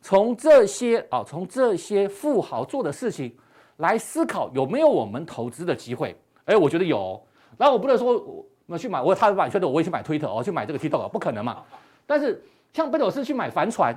[0.00, 3.32] 从这些啊，从这些富豪做的事情
[3.76, 6.16] 来思考，有没有我们投资的机会？
[6.46, 7.22] 哎，我觉得有。
[7.56, 11.62] 那我不能说我去买，我他买推特，我也去买推特，我去买这个 TikTok，不可能嘛。
[12.06, 12.42] 但是
[12.72, 13.94] 像贝佐斯去买帆船，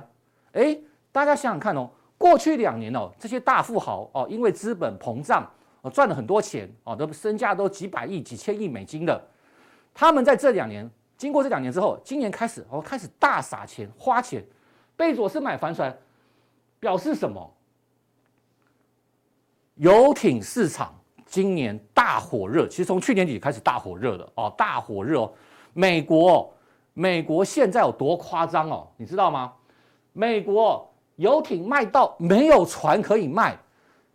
[0.52, 0.78] 哎。
[1.14, 5.48] 大家想想看哦，过去两年哦，这些大富豪哦，因为资本膨胀
[5.82, 9.22] 哦，赚了很多钱哦，都身价都几百亿、几千亿美金的。
[9.92, 14.42] 他们在这两年，经过这两年之后，今年开始哦，开始大撒钱花钱。
[14.96, 15.94] 贝佐斯买帆船，
[16.78, 17.52] 表示什么？
[19.74, 20.94] 游艇市场
[21.26, 25.32] 今年大火热，其实从去年底开始大火热的哦，大火热哦。
[25.72, 26.54] 美国，
[26.92, 28.88] 美国现在有多夸张哦？
[28.96, 29.52] 你知道吗？
[30.12, 30.88] 美国。
[31.16, 33.56] 游艇卖到没有船可以卖，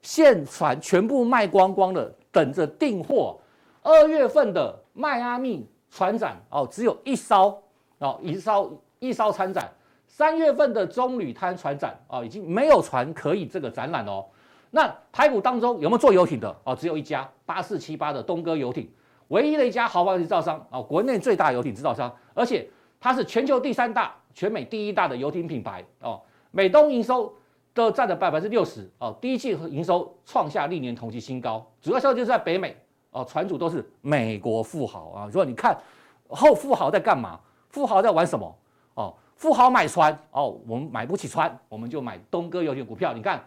[0.02, 3.38] 现船全部卖光光了，等着订货。
[3.82, 7.62] 二月份的迈阿密船展哦，只有一艘
[8.00, 9.70] 哦，一艘一艘参展。
[10.08, 14.26] 三月份的棕榈滩船展哦，已经没有船可以这个展览哦。
[14.72, 16.76] 那台股当中有没有做游艇的哦？
[16.76, 18.92] 只有一家八四七八的东哥游艇，
[19.30, 22.70] 唯一的一家豪华制造商哦，国内最大游艇制造商，而且
[23.00, 26.20] 它是全球第三大、全美第一大的游艇品牌哦。
[26.52, 27.34] 美东营收
[27.74, 32.76] 都占了百分之六十哦，第一季营收创下历年同期新高，主要销就是在北美
[33.12, 35.26] 哦，船主都是美国富豪啊。
[35.28, 35.80] 如果你看
[36.28, 37.40] 后富豪在干嘛？
[37.70, 38.58] 富豪在玩什么？
[38.96, 43.14] 哦，富豪买船哦，我们买不起船，我们就买东哥游艇股票。
[43.14, 43.44] 你看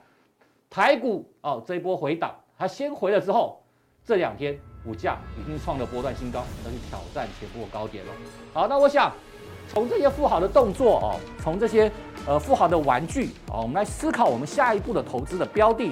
[0.71, 3.61] 台股哦，这一波回档，它先回了之后，
[4.05, 8.13] 这两天股价已经创了波段新高，要去挑战前波高点了。
[8.55, 9.13] 好，那我想。
[9.73, 11.91] 从这些富豪的动作哦，从这些
[12.27, 15.91] 呃富豪的玩具哦，我们来思考我们下一步的投资的标的。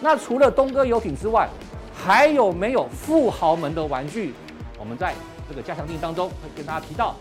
[0.00, 1.46] 那除了东哥游艇之外，
[1.94, 4.32] 还有没有富豪们的玩具？
[4.78, 5.12] 我们在
[5.46, 7.14] 这个加强定当中会跟大家提到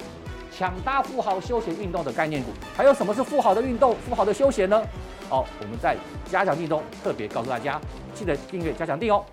[0.49, 2.51] 抢搭富豪休闲运动的概念股。
[2.73, 4.81] 还有什么是富豪的运动、富豪的休闲呢？
[5.29, 5.97] 哦，我们在
[6.31, 7.81] 加强定中特别告诉大家，
[8.13, 9.25] 记得订阅加强定哦。